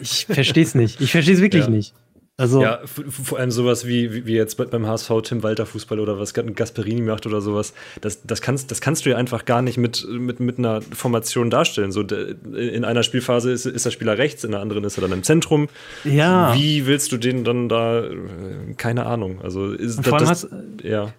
[0.00, 1.00] Ich verstehe es nicht.
[1.00, 1.70] Ich verstehe es wirklich ja.
[1.70, 1.94] nicht.
[2.38, 6.32] Also, ja, vor allem sowas wie, wie jetzt beim HSV Tim Walter Fußball oder was
[6.32, 10.04] Gasperini macht oder sowas, das, das, kannst, das kannst du ja einfach gar nicht mit,
[10.08, 11.92] mit, mit einer Formation darstellen.
[11.92, 15.12] So, in einer Spielphase ist, ist der Spieler rechts, in der anderen ist er dann
[15.12, 15.68] im Zentrum.
[16.04, 16.54] Ja.
[16.54, 18.02] Wie willst du den dann da,
[18.78, 19.40] keine Ahnung.
[19.42, 20.48] Also ist, das, das, hast,
[20.82, 21.12] ja.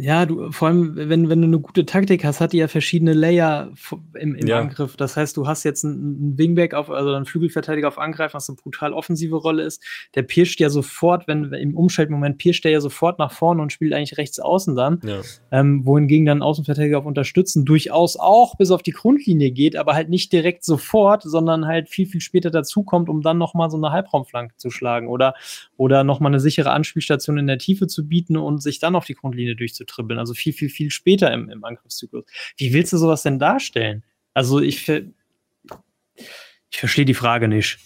[0.00, 3.12] Ja, du, vor allem, wenn, wenn du eine gute Taktik hast, hat die ja verschiedene
[3.12, 3.70] Layer
[4.14, 4.58] im, im ja.
[4.58, 4.96] Angriff.
[4.96, 8.56] Das heißt, du hast jetzt einen Wingback auf, also einen Flügelverteidiger auf Angreifen, was eine
[8.56, 9.82] brutal offensive Rolle ist.
[10.14, 13.92] Der pirscht ja sofort, wenn im Umschaltmoment pirscht der ja sofort nach vorne und spielt
[13.92, 15.00] eigentlich rechts außen dann.
[15.04, 15.20] Ja.
[15.50, 20.08] Ähm, wohingegen dann Außenverteidiger auf Unterstützen durchaus auch bis auf die Grundlinie geht, aber halt
[20.08, 24.56] nicht direkt sofort, sondern halt viel, viel später dazukommt, um dann nochmal so eine Halbraumflanke
[24.56, 25.34] zu schlagen oder,
[25.76, 29.14] oder nochmal eine sichere Anspielstation in der Tiefe zu bieten und sich dann auf die
[29.14, 32.24] Grundlinie durchzuziehen tribbeln, also viel, viel, viel später im, im Angriffszyklus.
[32.56, 34.04] Wie willst du sowas denn darstellen?
[34.34, 37.78] Also ich, ich verstehe die Frage nicht.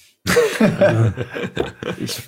[0.80, 1.12] also,
[1.98, 2.22] ich,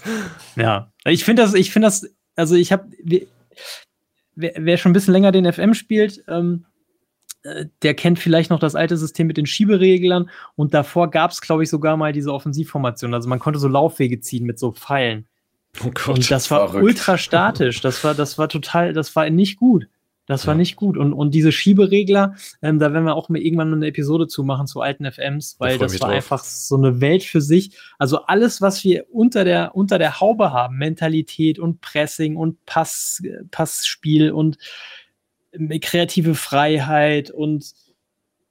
[0.56, 2.90] ja, ich finde das, ich finde das, also ich habe,
[4.34, 6.66] wer, wer, schon ein bisschen länger den FM spielt, ähm,
[7.42, 11.40] äh, der kennt vielleicht noch das alte System mit den Schiebereglern und davor gab es,
[11.40, 13.14] glaube ich, sogar mal diese Offensivformation.
[13.14, 15.26] Also man konnte so Laufwege ziehen mit so Pfeilen.
[15.84, 16.84] Oh Gott, und das war verrückt.
[16.84, 17.80] ultra statisch.
[17.80, 19.88] Das war, das war total, das war nicht gut.
[20.26, 20.58] Das war ja.
[20.58, 20.96] nicht gut.
[20.96, 24.66] Und, und diese Schieberegler, ähm, da werden wir auch mal irgendwann eine Episode zu machen
[24.66, 26.16] zu alten FMs, weil das war drauf.
[26.16, 27.78] einfach so eine Welt für sich.
[27.98, 33.22] Also alles, was wir unter der, unter der Haube haben, Mentalität und Pressing und Pass,
[33.52, 34.58] Passspiel und
[35.52, 37.72] äh, kreative Freiheit und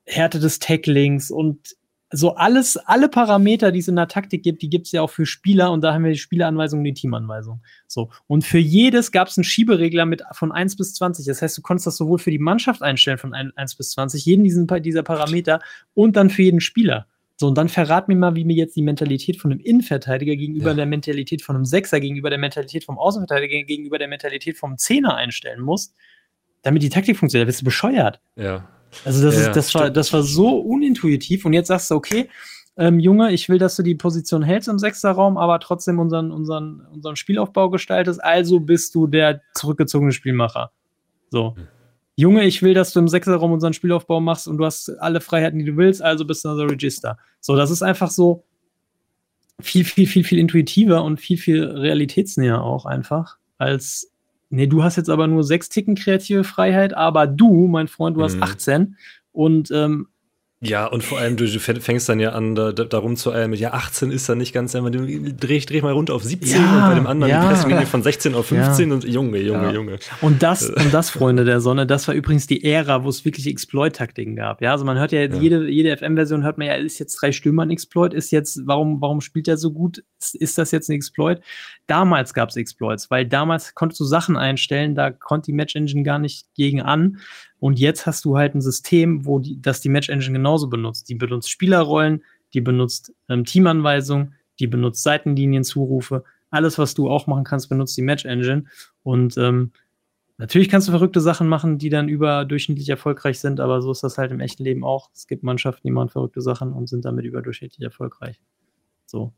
[0.05, 1.76] Härte des Tacklings und
[2.16, 5.09] so alles, alle Parameter, die es in der Taktik gibt, die gibt es ja auch
[5.09, 7.61] für Spieler und da haben wir die Spieleranweisung und die Teamanweisung.
[7.88, 8.09] So.
[8.28, 11.26] Und für jedes gab es einen Schieberegler mit von 1 bis 20.
[11.26, 14.43] Das heißt, du konntest das sowohl für die Mannschaft einstellen von 1 bis 20, jeden
[14.43, 15.59] diesen, dieser Parameter
[15.93, 17.07] und dann für jeden Spieler.
[17.38, 20.70] So, und dann verrat mir mal, wie mir jetzt die Mentalität von einem Innenverteidiger gegenüber
[20.70, 20.76] ja.
[20.76, 25.16] der Mentalität von einem Sechser, gegenüber der Mentalität vom Außenverteidiger, gegenüber der Mentalität vom Zehner
[25.16, 25.93] einstellen muss,
[26.61, 27.45] damit die Taktik funktioniert.
[27.45, 28.22] Da bist du bescheuert.
[28.38, 28.70] Ja.
[29.04, 32.30] Also das, ja, ist, das, war, das war so unintuitiv und jetzt sagst du, okay,
[32.78, 36.82] ähm, Junge, ich will, dass du die Position hältst im Sechserraum, aber trotzdem unseren, unseren,
[36.92, 40.72] unseren Spielaufbau gestaltest, also bist du der zurückgezogene Spielmacher.
[41.30, 41.56] So.
[41.56, 41.68] Hm.
[42.18, 45.60] Junge, ich will, dass du im Sechserraum unseren Spielaufbau machst und du hast alle Freiheiten,
[45.60, 47.18] die du willst, also bist du der Register.
[47.42, 48.46] So, das ist einfach so
[49.60, 54.12] viel, viel, viel, viel intuitiver und viel, viel realitätsnäher auch einfach, als
[54.50, 58.24] Nee, du hast jetzt aber nur sechs Ticken kreative Freiheit, aber du, mein Freund, du
[58.24, 58.96] hast 18 mhm.
[59.32, 60.08] und ähm,
[60.68, 63.74] ja, und vor allem, du fängst dann ja an, da, darum zu eilen mit, ja,
[63.74, 67.07] 18 ist dann nicht ganz dreh, dreh mal runter auf 17 ja, und bei dem
[67.07, 67.47] anderen ja.
[67.47, 68.95] Presslinie von 16 auf 15 ja.
[68.95, 69.72] und Junge, Junge, ja.
[69.72, 69.99] Junge.
[70.22, 73.47] Und das, und das, Freunde der Sonne, das war übrigens die Ära, wo es wirklich
[73.47, 74.61] Exploit-Taktiken gab.
[74.61, 75.36] Ja, also man hört ja, ja.
[75.36, 79.01] jede, jede FM-Version hört man ja, ist jetzt drei Stürmer ein Exploit, ist jetzt, warum,
[79.01, 80.03] warum spielt er so gut?
[80.20, 81.41] Ist, ist das jetzt ein Exploit?
[81.88, 86.03] Damals gab es Exploits, weil damals konntest du Sachen einstellen, da konnte die Match Engine
[86.03, 87.20] gar nicht gegen an.
[87.60, 91.10] Und jetzt hast du halt ein System, wo die, das die Match Engine genauso benutzt.
[91.10, 96.24] Die benutzt Spielerrollen, die benutzt ähm, Teamanweisungen, die benutzt Seitenlinienzurufe.
[96.49, 98.66] Alles, was du auch machen kannst, benutzt die Match Engine.
[99.03, 99.72] Und ähm,
[100.38, 104.18] natürlich kannst du verrückte Sachen machen, die dann überdurchschnittlich erfolgreich sind, aber so ist das
[104.18, 105.10] halt im echten Leben auch.
[105.14, 108.39] Es gibt Mannschaften, die machen verrückte Sachen und sind damit überdurchschnittlich erfolgreich.
[109.06, 109.34] So.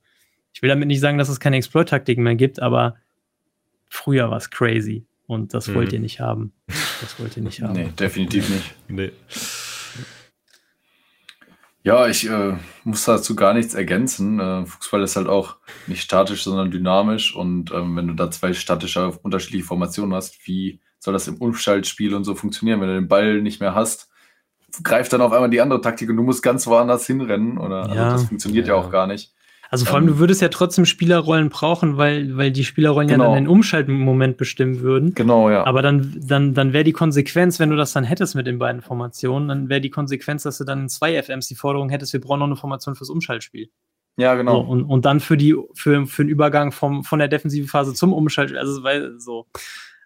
[0.54, 2.96] Ich will damit nicht sagen, dass es keine Exploit-Taktiken mehr gibt, aber
[3.90, 5.06] früher war es crazy.
[5.28, 6.04] Und das wollt ihr mhm.
[6.04, 6.54] nicht haben.
[7.02, 7.74] Das wollt ihr nicht haben.
[7.74, 8.76] Nee, definitiv nicht.
[8.88, 9.12] Nee.
[11.84, 14.42] Ja, ich äh, muss dazu gar nichts ergänzen.
[14.42, 15.56] Äh, Fußball ist halt auch
[15.88, 17.34] nicht statisch, sondern dynamisch.
[17.34, 22.14] Und ähm, wenn du da zwei statische, unterschiedliche Formationen hast, wie soll das im Umschaltspiel
[22.14, 22.82] und so funktionieren?
[22.82, 24.10] Wenn du den Ball nicht mehr hast,
[24.84, 27.58] greift dann auf einmal die andere Taktik und du musst ganz woanders hinrennen.
[27.58, 28.76] Oder also ja, also das funktioniert ja.
[28.76, 29.34] ja auch gar nicht.
[29.70, 33.26] Also vor allem, ähm, du würdest ja trotzdem Spielerrollen brauchen, weil, weil die Spielerrollen genau.
[33.26, 35.14] ja dann den Umschaltmoment bestimmen würden.
[35.14, 35.66] Genau, ja.
[35.66, 38.82] Aber dann, dann, dann wäre die Konsequenz, wenn du das dann hättest mit den beiden
[38.82, 42.22] Formationen, dann wäre die Konsequenz, dass du dann in zwei FMs die Forderung hättest, wir
[42.22, 43.70] brauchen noch eine Formation fürs Umschaltspiel.
[44.18, 44.64] Ja, genau.
[44.64, 47.94] So, und, und dann für die, für, für den Übergang vom, von der defensiven Phase
[47.94, 48.60] zum Umschaltspiel.
[48.60, 49.46] Also, weil so.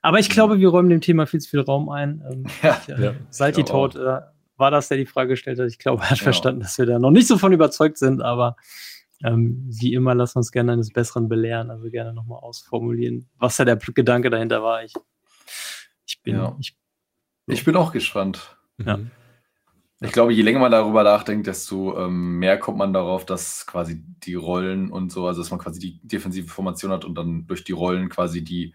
[0.01, 2.23] Aber ich glaube, wir räumen dem Thema viel zu viel Raum ein.
[2.29, 4.19] Ähm, ja, ich, äh, ja, Salty Toad äh,
[4.57, 5.67] war das, der die Frage gestellt hat.
[5.67, 6.23] Ich glaube, er hat genau.
[6.25, 8.57] verstanden, dass wir da noch nicht so von überzeugt sind, aber
[9.23, 13.65] ähm, wie immer, lass uns gerne eines Besseren belehren, also gerne nochmal ausformulieren, was da
[13.65, 14.83] der Gedanke dahinter war.
[14.83, 14.93] Ich,
[16.05, 16.55] ich bin, ja.
[16.59, 16.75] ich,
[17.47, 17.53] so.
[17.53, 18.57] ich bin auch gespannt.
[18.77, 18.99] Ja.
[20.03, 24.03] Ich glaube, je länger man darüber nachdenkt, desto ähm, mehr kommt man darauf, dass quasi
[24.03, 27.63] die Rollen und so, also dass man quasi die defensive Formation hat und dann durch
[27.63, 28.73] die Rollen quasi die,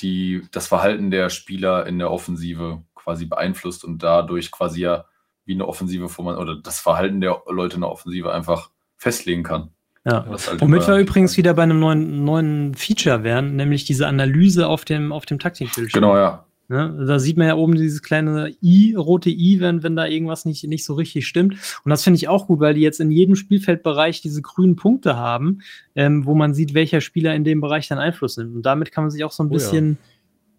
[0.00, 5.06] die, das Verhalten der Spieler in der Offensive quasi beeinflusst und dadurch quasi ja
[5.46, 9.70] wie eine offensive Formation oder das Verhalten der Leute in der Offensive einfach festlegen kann.
[10.08, 10.26] Ja.
[10.26, 14.84] Halt Womit wir übrigens wieder bei einem neuen, neuen Feature wären, nämlich diese Analyse auf
[14.84, 16.00] dem, auf dem Taktikbildschirm.
[16.00, 16.44] Genau, ja.
[16.68, 17.06] Ne?
[17.06, 20.64] Da sieht man ja oben dieses kleine I, rote I, wenn, wenn da irgendwas nicht,
[20.64, 21.54] nicht so richtig stimmt.
[21.84, 25.16] Und das finde ich auch gut, weil die jetzt in jedem Spielfeldbereich diese grünen Punkte
[25.16, 25.60] haben,
[25.94, 28.54] ähm, wo man sieht, welcher Spieler in dem Bereich dann Einfluss nimmt.
[28.54, 30.17] Und damit kann man sich auch so ein bisschen, oh ja.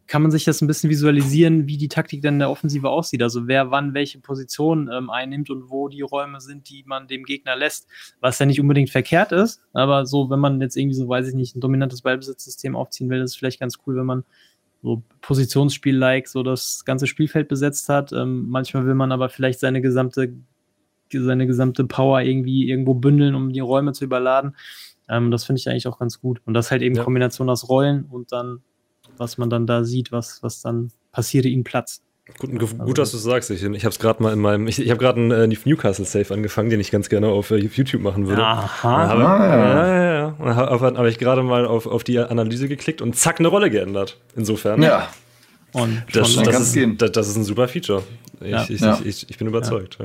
[0.10, 3.22] Kann man sich das ein bisschen visualisieren, wie die Taktik dann in der Offensive aussieht.
[3.22, 7.26] Also wer wann welche Position ähm, einnimmt und wo die Räume sind, die man dem
[7.26, 7.88] Gegner lässt.
[8.20, 11.36] Was ja nicht unbedingt verkehrt ist, aber so, wenn man jetzt irgendwie so, weiß ich
[11.36, 14.24] nicht, ein dominantes Ballbesitzsystem aufziehen will, ist es vielleicht ganz cool, wenn man
[14.82, 18.12] so Positionsspiel-like so das ganze Spielfeld besetzt hat.
[18.12, 20.34] Ähm, manchmal will man aber vielleicht seine gesamte,
[21.14, 24.55] seine gesamte Power irgendwie irgendwo bündeln, um die Räume zu überladen.
[25.07, 26.41] Ähm, das finde ich eigentlich auch ganz gut.
[26.45, 27.03] Und das halt eben ja.
[27.03, 28.64] Kombination aus Rollen und dann,
[29.20, 32.01] was man dann da sieht, was, was dann passiert ihnen Platz.
[32.38, 33.49] Gut, gut also, dass du sagst.
[33.49, 36.05] Ich, ich habe es gerade mal in meinem, ich, ich habe gerade einen äh, Newcastle
[36.05, 38.43] Safe angefangen, den ich ganz gerne auf äh, YouTube machen würde.
[38.43, 39.07] Aha.
[39.07, 40.55] Habe, ah, ja, ja, ja.
[40.55, 44.17] Habe hab ich gerade mal auf, auf die Analyse geklickt und zack, eine Rolle geändert.
[44.36, 44.82] Insofern.
[44.82, 45.09] Ja.
[45.74, 48.03] Und das, das, das, ist, das, das, ist ein super Feature.
[48.41, 48.65] Ich, ja.
[48.67, 48.99] ich, ja.
[49.03, 49.97] ich, ich, bin überzeugt.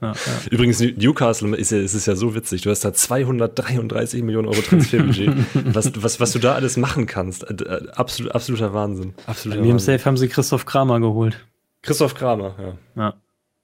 [0.00, 0.14] Ja.
[0.50, 2.62] Übrigens, Newcastle ist, ja, ist es ja so witzig.
[2.62, 5.30] Du hast da 233 Millionen Euro Transferbudget.
[5.74, 7.44] was, was, was du da alles machen kannst.
[7.44, 9.14] Äh, äh, absolut, absoluter Wahnsinn.
[9.26, 11.44] Absoluter In dem Safe haben sie Christoph Kramer geholt.
[11.82, 13.02] Christoph Kramer, ja.
[13.02, 13.14] Ja.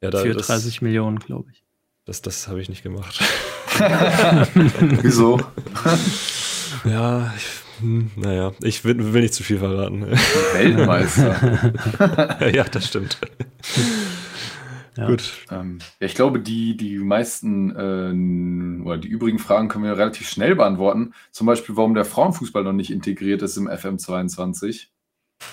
[0.02, 1.62] ja da, Für 30 Millionen, glaube ich.
[2.04, 3.20] Das, das habe ich nicht gemacht.
[5.02, 5.40] Wieso?
[6.84, 10.06] ja, ich hm, naja, ich will, will, nicht zu viel verraten.
[10.52, 12.50] Weltmeister.
[12.54, 13.18] ja, das stimmt.
[14.96, 15.06] Ja.
[15.06, 15.32] Gut.
[15.50, 20.28] Ähm, ja, ich glaube, die, die meisten äh, oder die übrigen Fragen können wir relativ
[20.28, 21.14] schnell beantworten.
[21.30, 24.88] Zum Beispiel, warum der Frauenfußball noch nicht integriert ist im FM22.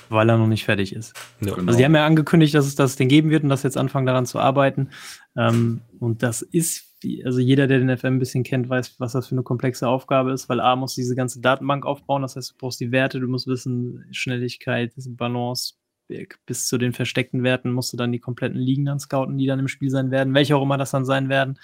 [0.10, 1.14] Weil er noch nicht fertig ist.
[1.42, 1.54] Ja.
[1.54, 1.68] Genau.
[1.68, 4.08] Also, die haben ja angekündigt, dass es das den geben wird und dass jetzt anfangen
[4.08, 4.90] daran zu arbeiten.
[5.38, 9.28] Ähm, und das ist also jeder, der den FM ein bisschen kennt, weiß, was das
[9.28, 12.56] für eine komplexe Aufgabe ist, weil A muss diese ganze Datenbank aufbauen, das heißt, du
[12.58, 15.76] brauchst die Werte, du musst wissen, Schnelligkeit, Balance,
[16.46, 19.60] bis zu den versteckten Werten musst du dann die kompletten Ligen dann scouten, die dann
[19.60, 21.60] im Spiel sein werden, welche auch immer das dann sein werden.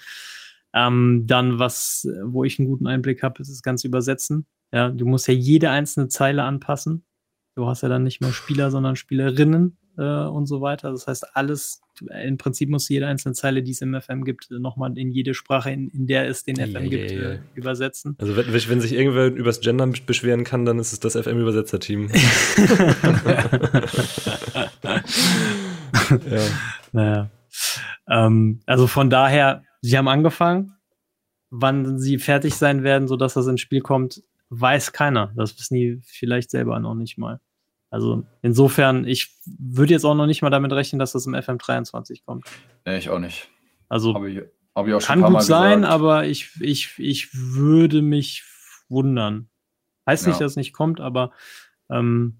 [0.74, 4.46] Ähm, dann, was, wo ich einen guten Einblick habe, ist das Ganze übersetzen.
[4.72, 7.04] Ja, du musst ja jede einzelne Zeile anpassen.
[7.54, 10.90] Du hast ja dann nicht mehr Spieler, sondern Spielerinnen äh, und so weiter.
[10.90, 11.82] Das heißt, alles,
[12.24, 15.70] im Prinzip muss jede einzelne Zeile, die es im FM gibt, nochmal in jede Sprache,
[15.70, 17.32] in, in der es den FM yeah, gibt, yeah.
[17.32, 18.16] Äh, übersetzen.
[18.18, 22.08] Also wenn, wenn, sich irgendwer übers Gender beschweren kann, dann ist es das FM-Übersetzer-Team.
[26.30, 26.40] ja.
[26.92, 27.30] Naja.
[28.08, 30.74] Ähm, also von daher, sie haben angefangen.
[31.50, 35.32] Wann sie fertig sein werden, sodass das ins Spiel kommt, weiß keiner.
[35.36, 37.40] Das wissen die vielleicht selber noch nicht mal.
[37.92, 42.24] Also insofern, ich würde jetzt auch noch nicht mal damit rechnen, dass das im FM23
[42.24, 42.46] kommt.
[42.86, 43.50] Nee, ich auch nicht.
[43.90, 44.40] Also hab ich,
[44.74, 48.44] hab ich kann gut sein, aber ich, ich, ich würde mich
[48.88, 49.50] wundern.
[50.06, 50.30] Heißt ja.
[50.30, 51.32] nicht, dass es nicht kommt, aber
[51.90, 52.38] ähm,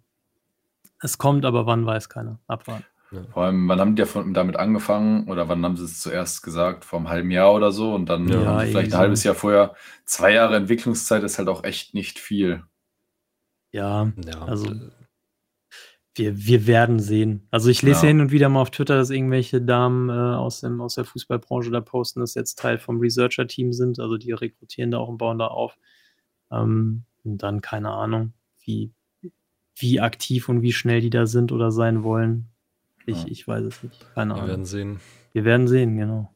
[1.02, 2.38] es kommt, aber wann weiß keiner.
[2.46, 2.86] Abwarten.
[3.10, 3.20] Ja.
[3.30, 6.86] Vor allem, wann haben die damit angefangen oder wann haben sie es zuerst gesagt?
[6.86, 9.74] Vor einem halben Jahr oder so und dann ja, vielleicht ein halbes Jahr vorher.
[10.06, 12.62] Zwei Jahre Entwicklungszeit ist halt auch echt nicht viel.
[13.70, 14.42] Ja, ja.
[14.46, 14.74] also
[16.14, 17.46] wir, wir werden sehen.
[17.50, 18.08] Also ich lese ja.
[18.08, 21.70] hin und wieder mal auf Twitter, dass irgendwelche Damen äh, aus, dem, aus der Fußballbranche
[21.70, 23.98] da posten, dass jetzt Teil vom Researcher-Team sind.
[23.98, 25.76] Also die rekrutieren da auch und bauen da auf.
[26.50, 28.32] Ähm, und dann keine Ahnung,
[28.64, 28.92] wie,
[29.76, 32.48] wie aktiv und wie schnell die da sind oder sein wollen.
[33.06, 33.28] Ich, ja.
[33.28, 34.06] ich weiß es nicht.
[34.14, 34.46] Keine Ahnung.
[34.46, 35.00] Wir werden sehen.
[35.32, 36.34] Wir werden sehen, genau.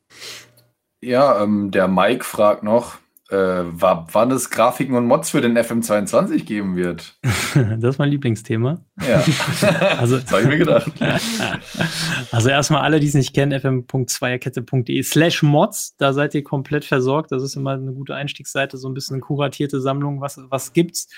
[1.02, 2.98] Ja, ähm, der Mike fragt noch,
[3.30, 7.18] äh, wann es Grafiken und Mods für den FM22 geben wird.
[7.22, 8.84] das ist mein Lieblingsthema.
[9.06, 9.24] Ja,
[9.98, 10.92] also, das habe ich mir gedacht.
[12.30, 17.32] also erstmal alle, die es nicht kennen, fm.zweierkette.de slash Mods, da seid ihr komplett versorgt.
[17.32, 21.08] Das ist immer eine gute Einstiegsseite, so ein bisschen eine kuratierte Sammlung, was, was gibt's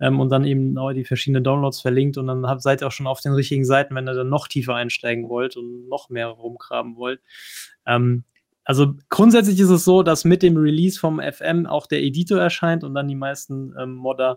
[0.00, 3.06] ähm, und dann eben die verschiedenen Downloads verlinkt und dann habt, seid ihr auch schon
[3.06, 6.96] auf den richtigen Seiten, wenn ihr dann noch tiefer einsteigen wollt und noch mehr rumgraben
[6.96, 7.20] wollt.
[7.86, 8.24] Ähm,
[8.68, 12.84] also grundsätzlich ist es so, dass mit dem Release vom FM auch der Editor erscheint
[12.84, 14.36] und dann die meisten ähm, Modder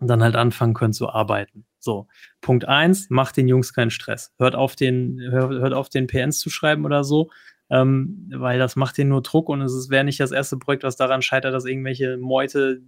[0.00, 1.66] dann halt anfangen können zu arbeiten.
[1.78, 2.08] So,
[2.40, 4.32] Punkt eins: macht den Jungs keinen Stress.
[4.38, 7.30] Hört auf den, hört, hört auf den PNs zu schreiben oder so,
[7.68, 10.96] ähm, weil das macht denen nur Druck und es wäre nicht das erste Projekt, was
[10.96, 12.80] daran scheitert, dass irgendwelche Meute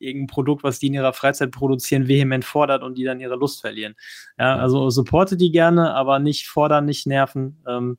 [0.00, 3.60] irgendein Produkt, was die in ihrer Freizeit produzieren, vehement fordert und die dann ihre Lust
[3.60, 3.94] verlieren.
[4.38, 7.62] Ja, also supporte die gerne, aber nicht fordern, nicht nerven.
[7.68, 7.98] Ähm,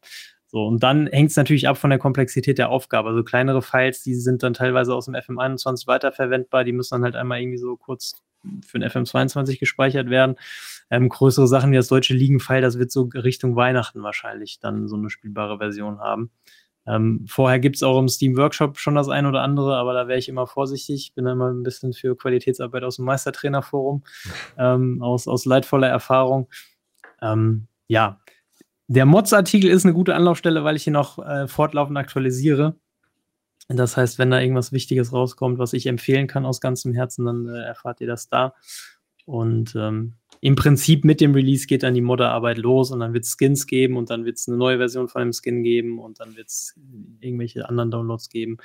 [0.55, 3.09] so, und dann hängt es natürlich ab von der Komplexität der Aufgabe.
[3.09, 7.17] Also kleinere Files, die sind dann teilweise aus dem FM21 weiterverwendbar, die müssen dann halt
[7.17, 8.23] einmal irgendwie so kurz
[8.65, 10.37] für den FM22 gespeichert werden.
[10.89, 14.95] Ähm, größere Sachen wie das deutsche Ligenfile, das wird so Richtung Weihnachten wahrscheinlich dann so
[14.95, 16.31] eine spielbare Version haben.
[16.87, 20.07] Ähm, vorher gibt es auch im Steam Workshop schon das ein oder andere, aber da
[20.07, 21.11] wäre ich immer vorsichtig.
[21.15, 24.05] Bin immer ein bisschen für Qualitätsarbeit aus dem Meistertrainerforum,
[24.57, 26.47] ähm, aus, aus leidvoller Erfahrung.
[27.21, 28.21] Ähm, ja,
[28.88, 32.75] der Mods-Artikel ist eine gute Anlaufstelle, weil ich ihn noch äh, fortlaufend aktualisiere.
[33.67, 37.47] Das heißt, wenn da irgendwas Wichtiges rauskommt, was ich empfehlen kann aus ganzem Herzen, dann
[37.47, 38.53] äh, erfahrt ihr das da.
[39.25, 43.23] Und ähm, im Prinzip mit dem Release geht dann die Modderarbeit los und dann wird
[43.23, 46.19] es Skins geben und dann wird es eine neue Version von dem Skin geben und
[46.19, 46.75] dann wird es
[47.19, 48.57] irgendwelche anderen Downloads geben.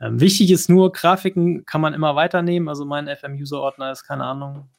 [0.00, 2.70] Ähm, wichtig ist nur, Grafiken kann man immer weiternehmen.
[2.70, 4.70] Also mein FM-User-Ordner ist, keine Ahnung,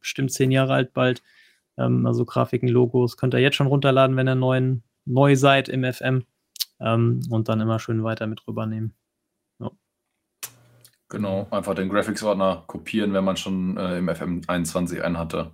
[0.00, 1.22] bestimmt zehn Jahre alt bald.
[1.78, 5.84] Ähm, also Grafiken, Logos könnt ihr jetzt schon runterladen, wenn ihr neuen, neu seid im
[5.84, 6.24] FM
[6.80, 8.94] ähm, und dann immer schön weiter mit rübernehmen.
[9.60, 9.70] Ja.
[11.08, 15.52] Genau, einfach den Graphics-Ordner kopieren, wenn man schon äh, im FM21 einen hatte.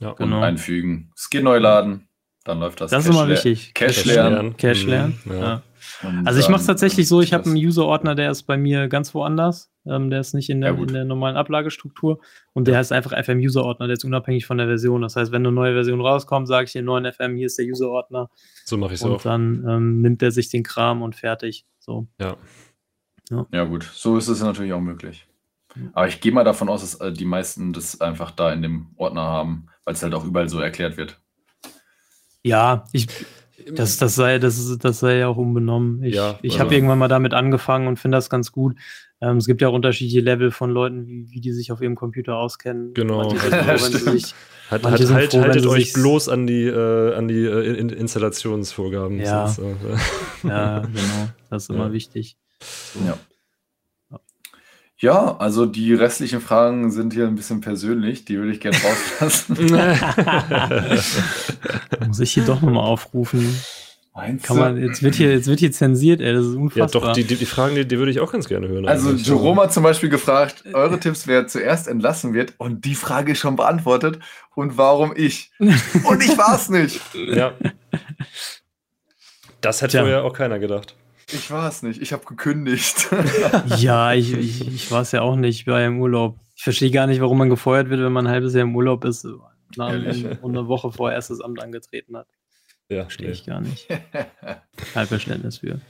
[0.00, 0.40] Ja, und genau.
[0.40, 1.12] einfügen.
[1.16, 2.08] Skin neu laden,
[2.44, 2.90] dann läuft das.
[2.90, 3.74] Das ist immer wichtig.
[3.74, 4.56] Cache lernen.
[4.56, 5.20] Cache lernen.
[5.24, 5.40] Mhm, ja.
[5.40, 5.62] ja.
[6.24, 9.14] Also ich mache es tatsächlich so, ich habe einen User-Ordner, der ist bei mir ganz
[9.14, 9.70] woanders.
[9.88, 12.20] Ähm, der ist nicht in der, ja, in der normalen Ablagestruktur.
[12.52, 15.02] Und der heißt einfach FM-User-Ordner, der ist unabhängig von der Version.
[15.02, 17.66] Das heißt, wenn eine neue Version rauskommt, sage ich den neuen FM, hier ist der
[17.66, 18.30] User-Ordner.
[18.64, 19.12] So mache ich es auch.
[19.12, 21.66] Und dann ähm, nimmt er sich den Kram und fertig.
[21.78, 22.06] So.
[22.20, 22.36] Ja.
[23.30, 23.46] ja.
[23.52, 23.84] Ja, gut.
[23.84, 25.26] So ist es natürlich auch möglich.
[25.92, 28.88] Aber ich gehe mal davon aus, dass äh, die meisten das einfach da in dem
[28.96, 31.20] Ordner haben, weil es halt auch überall so erklärt wird.
[32.42, 33.06] Ja, ich,
[33.72, 36.02] das, das, sei, das, das sei ja auch unbenommen.
[36.02, 36.64] Ich, ja, ich also.
[36.64, 38.76] habe irgendwann mal damit angefangen und finde das ganz gut.
[39.20, 41.96] Ähm, es gibt ja auch unterschiedliche Level von Leuten, wie, wie die sich auf ihrem
[41.96, 42.94] Computer auskennen.
[42.94, 43.28] Genau.
[43.34, 43.78] Froh,
[44.12, 44.34] sich,
[44.70, 49.18] hat, hat, halt, froh, haltet euch bloß an die, äh, an die äh, in Installationsvorgaben.
[49.18, 49.48] Ja.
[49.48, 49.82] Sonst,
[50.44, 50.48] äh.
[50.48, 51.28] ja, genau.
[51.50, 52.36] Das ist immer wichtig.
[52.60, 53.00] So.
[53.06, 53.18] Ja.
[55.00, 58.76] Ja, also die restlichen Fragen sind hier ein bisschen persönlich, die würde ich gerne
[59.20, 59.56] rauslassen.
[62.04, 63.54] Muss ich hier doch nochmal aufrufen.
[64.18, 67.02] Meinst Kann man, jetzt, wird hier, jetzt wird hier zensiert, ey, das ist unfassbar.
[67.02, 68.88] Ja, doch, die, die, die Fragen, die, die würde ich auch ganz gerne hören.
[68.88, 73.30] Also, Jerome hat zum Beispiel gefragt, eure Tipps, wer zuerst entlassen wird, und die Frage
[73.30, 74.18] ist schon beantwortet.
[74.56, 75.52] Und warum ich?
[75.60, 77.00] Und ich war es nicht.
[77.28, 77.52] Ja.
[79.60, 80.96] Das hätte ja auch keiner gedacht.
[81.30, 82.02] Ich war es nicht.
[82.02, 83.08] Ich habe gekündigt.
[83.76, 85.60] ja, ich, ich, ich war es ja auch nicht.
[85.60, 86.40] Ich war ja im Urlaub.
[86.56, 89.04] Ich verstehe gar nicht, warum man gefeuert wird, wenn man ein halbes Jahr im Urlaub
[89.04, 89.28] ist
[89.76, 89.92] nach,
[90.42, 92.26] und eine Woche vor erstes Amt angetreten hat.
[92.88, 93.86] Ja, verstehe ich gar nicht.
[94.94, 95.80] Kein Verständnis für.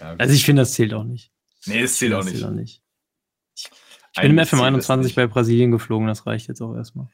[0.00, 1.30] Ja, also ich finde, das zählt auch nicht.
[1.66, 2.44] Nee, es zählt, auch nicht.
[2.44, 2.82] auch nicht.
[3.54, 3.70] Ich,
[4.16, 7.08] ich bin im FM21 bei Brasilien geflogen, das reicht jetzt auch erstmal.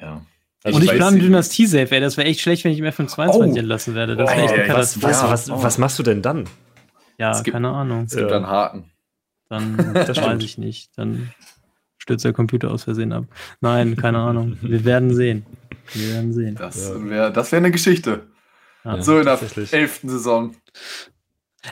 [0.00, 0.24] Ja.
[0.62, 2.00] Also und ich, ich plane Dynastie-Safe, ey.
[2.00, 3.42] Das wäre echt schlecht, wenn ich im FM22 oh.
[3.42, 4.16] entlassen werde.
[4.16, 6.48] Das wäre echt oh, was, was, was, was, machst du denn dann?
[7.18, 8.04] Ja, gibt, keine Ahnung.
[8.04, 8.36] Es gibt ja.
[8.36, 8.90] einen Haken.
[9.48, 10.96] Dann das weiß ich nicht.
[10.96, 11.32] Dann
[11.98, 13.24] stürzt der Computer aus Versehen ab.
[13.60, 14.58] Nein, keine Ahnung.
[14.62, 15.46] Wir werden sehen.
[15.92, 16.54] Wir werden sehen.
[16.56, 18.26] Das wäre wär eine Geschichte.
[18.84, 19.38] Ja, so in der
[19.72, 20.54] elften Saison.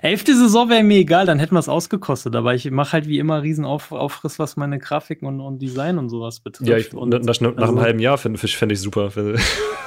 [0.03, 3.19] Elfte Saison wäre mir egal, dann hätten wir es ausgekostet, aber ich mache halt wie
[3.19, 6.69] immer riesen Auf Aufriss, was meine Grafiken und, und Design und sowas betrifft.
[6.69, 9.11] Ja, ich, und, nach, nach also, einem halben Jahr fände fänd ich super.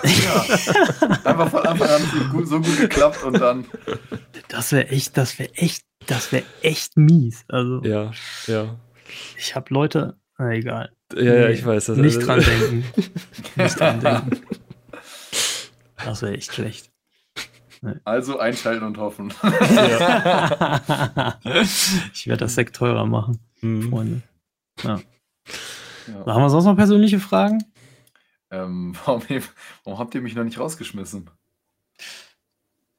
[0.03, 0.41] Ja.
[1.25, 3.65] Einfach von Anfang an so gut geklappt und dann.
[4.47, 7.45] Das wäre echt, das wäre echt, das wäre echt mies.
[7.47, 8.09] Also, ja,
[8.47, 8.79] ja.
[9.37, 10.91] Ich habe Leute, na egal.
[11.13, 11.85] Ja, nee, ja, ich weiß.
[11.85, 12.83] Das nicht dran denken.
[13.55, 14.41] nicht dran denken.
[16.03, 16.90] Das wäre echt schlecht.
[18.03, 19.29] Also einschalten und hoffen.
[22.13, 23.89] ich werde das Sekt teurer machen, mhm.
[23.89, 24.21] Freunde.
[24.83, 24.99] Ja.
[26.07, 26.33] Ja.
[26.33, 27.63] Haben wir sonst noch persönliche Fragen?
[28.51, 29.23] Ähm, warum,
[29.83, 31.29] warum, habt ihr mich noch nicht rausgeschmissen?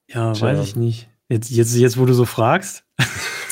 [0.08, 0.48] Ja, Tja.
[0.48, 1.08] weiß ich nicht.
[1.28, 2.84] Jetzt, jetzt, jetzt, wo du so fragst.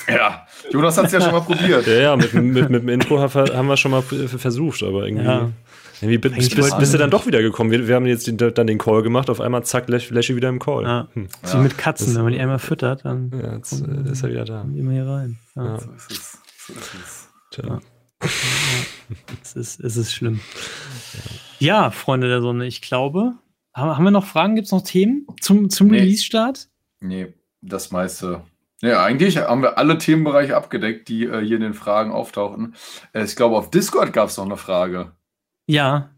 [0.09, 1.87] Ja, Jonas hat es ja schon mal probiert.
[1.87, 5.25] Ja, ja, mit, mit, mit dem Intro haben wir schon mal versucht, aber irgendwie.
[5.25, 5.53] Ja.
[6.01, 7.71] Irgendwie bist, bist, bist du dann doch wieder gekommen.
[7.71, 10.59] Wir, wir haben jetzt den, dann den Call gemacht, auf einmal zack, Läschi wieder im
[10.59, 10.85] Call.
[10.85, 11.09] Ja.
[11.13, 11.29] Hm.
[11.43, 11.63] So ja.
[11.63, 14.45] mit Katzen, das, wenn man die einmal füttert, dann ja, jetzt, kommt, ist er wieder
[14.45, 14.63] da.
[14.63, 15.39] Immer hier rein.
[15.57, 15.79] Ja.
[15.79, 16.39] So ist es.
[16.67, 17.29] So ist es.
[17.51, 17.81] Tja.
[19.43, 20.41] es, ist, es ist schlimm.
[21.59, 21.91] Ja.
[21.91, 23.35] Freunde der Sonne, ich glaube,
[23.75, 24.55] haben wir noch Fragen?
[24.55, 25.99] Gibt es noch Themen zum, zum nee.
[25.99, 26.69] Release-Start?
[27.01, 28.43] Nee, das meiste.
[28.83, 32.75] Ja, eigentlich haben wir alle Themenbereiche abgedeckt, die äh, hier in den Fragen auftauchen.
[33.13, 35.13] Äh, ich glaube, auf Discord gab es noch eine Frage.
[35.71, 36.11] Ja.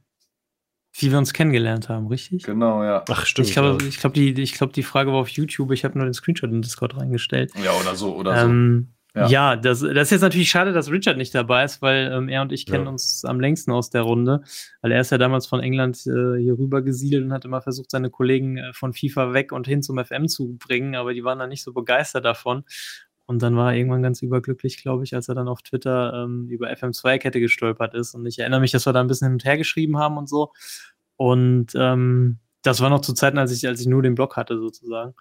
[0.95, 2.43] Wie wir uns kennengelernt haben, richtig?
[2.43, 3.05] Genau, ja.
[3.09, 3.49] Ach, stimmt.
[3.49, 5.73] Ich glaube, ich glaub, die, glaub, die Frage war auf YouTube.
[5.73, 7.53] Ich habe nur den Screenshot in Discord reingestellt.
[7.63, 9.21] Ja, oder so, oder ähm, so.
[9.21, 12.29] Ja, ja das, das, ist jetzt natürlich schade, dass Richard nicht dabei ist, weil ähm,
[12.29, 12.91] er und ich kennen ja.
[12.91, 14.43] uns am längsten aus der Runde.
[14.81, 17.91] Weil er ist ja damals von England äh, hier rüber gesiedelt und hat immer versucht,
[17.91, 21.39] seine Kollegen äh, von FIFA weg und hin zum FM zu bringen, aber die waren
[21.39, 22.65] dann nicht so begeistert davon.
[23.33, 26.49] Und dann war er irgendwann ganz überglücklich, glaube ich, als er dann auf Twitter ähm,
[26.51, 28.15] über FM2-Kette gestolpert ist.
[28.15, 30.29] Und ich erinnere mich, dass wir da ein bisschen hin und her geschrieben haben und
[30.29, 30.53] so.
[31.17, 34.59] Und ähm, das war noch zu Zeiten, als ich, als ich nur den Blog hatte,
[34.59, 35.15] sozusagen.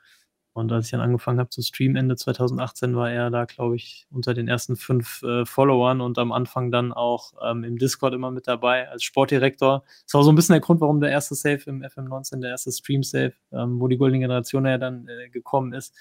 [0.51, 4.07] Und als ich dann angefangen habe zu streamen, Ende 2018, war er da, glaube ich,
[4.11, 8.29] unter den ersten fünf äh, Followern und am Anfang dann auch ähm, im Discord immer
[8.29, 9.85] mit dabei als Sportdirektor.
[10.05, 12.73] Das war so ein bisschen der Grund, warum der erste Save im FM19, der erste
[12.73, 15.95] Stream-Save, ähm, wo die Goldene Generation ja dann äh, gekommen ist,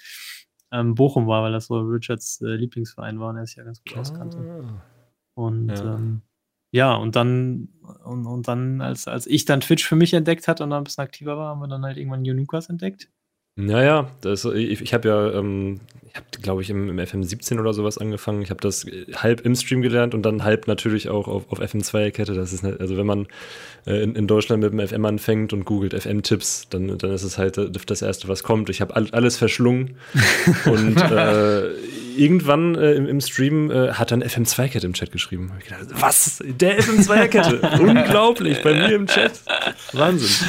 [0.71, 3.81] ähm, Bochum war, weil das so Richards äh, Lieblingsverein war und er sich ja ganz
[3.83, 4.37] gut auskannte.
[4.37, 4.81] Ah.
[5.33, 5.95] Und ja.
[5.95, 6.21] ähm,
[6.71, 7.69] ja, und dann,
[8.05, 10.83] und, und dann, als, als ich dann Twitch für mich entdeckt hatte und dann ein
[10.85, 13.09] bisschen aktiver war, haben wir dann halt irgendwann Unukas entdeckt.
[13.55, 17.73] Naja, das, ich, ich habe ja, ähm, ich habe, glaube ich, im, im, FM17 oder
[17.73, 18.41] sowas angefangen.
[18.41, 18.85] Ich habe das
[19.15, 22.33] halb im Stream gelernt und dann halb natürlich auch auf, auf FM2-Kette.
[22.33, 23.27] Das ist, nicht, also wenn man
[23.85, 27.37] äh, in, in, Deutschland mit dem FM anfängt und googelt FM-Tipps, dann, dann ist es
[27.37, 28.69] halt das Erste, was kommt.
[28.69, 29.97] Ich habe alles verschlungen
[30.65, 31.69] und äh,
[32.17, 35.51] irgendwann äh, im, im, Stream äh, hat dann FM2-Kette im Chat geschrieben.
[35.59, 36.43] Ich Gedacht, was?
[36.45, 37.79] Der FM2-Kette?
[37.81, 39.41] Unglaublich, bei mir im Chat.
[39.93, 40.47] Wahnsinn.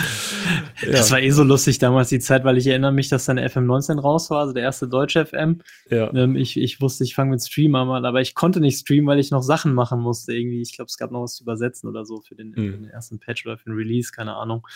[0.83, 0.93] Ja.
[0.93, 4.01] Das war eh so lustig damals die Zeit, weil ich erinnere mich, dass dann FM19
[4.01, 5.61] raus war, also der erste deutsche FM.
[5.91, 6.13] Ja.
[6.15, 9.19] Ähm, ich, ich wusste, ich fange mit Stream an, aber ich konnte nicht streamen, weil
[9.19, 10.63] ich noch Sachen machen musste irgendwie.
[10.63, 12.55] Ich glaube, es gab noch was zu übersetzen oder so für den, mhm.
[12.55, 14.67] für den ersten Patch oder für den Release, keine Ahnung.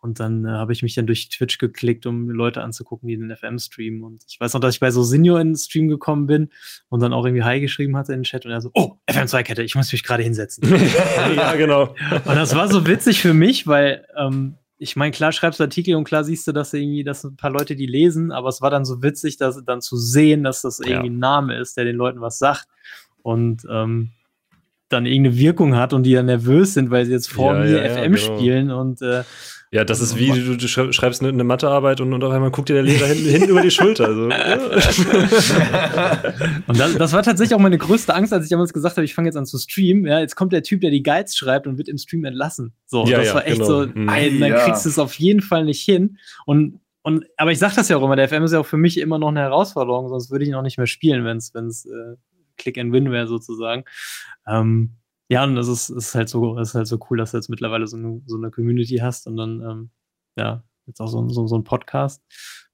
[0.00, 3.34] Und dann äh, habe ich mich dann durch Twitch geklickt, um Leute anzugucken, die den
[3.34, 4.04] FM streamen.
[4.04, 6.50] Und ich weiß noch, dass ich bei so Senior in den Stream gekommen bin
[6.88, 9.62] und dann auch irgendwie Hi geschrieben hatte in den Chat und er so, oh, FM2-Kette,
[9.62, 10.64] ich muss mich gerade hinsetzen.
[11.36, 11.94] ja, genau.
[12.12, 15.96] Und das war so witzig für mich, weil ähm, ich meine, klar schreibst du Artikel
[15.96, 18.70] und klar siehst du, dass irgendwie, dass ein paar Leute die lesen, aber es war
[18.70, 21.12] dann so witzig, dass dann zu sehen, dass das irgendwie ja.
[21.12, 22.66] ein Name ist, der den Leuten was sagt.
[23.22, 24.12] Und ähm,
[24.88, 27.84] dann irgendeine Wirkung hat und die dann nervös sind, weil sie jetzt vor ja, mir
[27.84, 28.36] ja, FM genau.
[28.36, 29.24] spielen und äh,
[29.70, 32.70] ja, das ist wie, du, du schreibst eine, eine Mathearbeit und, und auf einmal guckt
[32.70, 34.14] dir der Lehrer hinten, hinten über die Schulter.
[34.14, 34.22] So.
[36.66, 39.14] und das, das, war tatsächlich auch meine größte Angst, als ich damals gesagt habe, ich
[39.14, 40.06] fange jetzt an zu streamen.
[40.06, 42.72] Ja, jetzt kommt der Typ, der die Guides schreibt und wird im Stream entlassen.
[42.86, 43.66] So, ja, das ja, war echt genau.
[43.66, 44.08] so, mhm.
[44.08, 46.16] ey, dann kriegst du es auf jeden Fall nicht hin.
[46.46, 48.78] Und, und aber ich sag das ja auch immer, der FM ist ja auch für
[48.78, 51.84] mich immer noch eine Herausforderung, sonst würde ich ihn auch nicht mehr spielen, wenn es
[51.84, 52.16] äh,
[52.56, 53.84] Click and Win wäre sozusagen.
[54.46, 54.94] Ähm,
[55.28, 57.86] ja, und das ist, ist halt so, ist halt so cool, dass du jetzt mittlerweile
[57.86, 59.90] so eine, so eine Community hast und dann, ähm,
[60.36, 62.22] ja, jetzt auch so, so, so ein Podcast.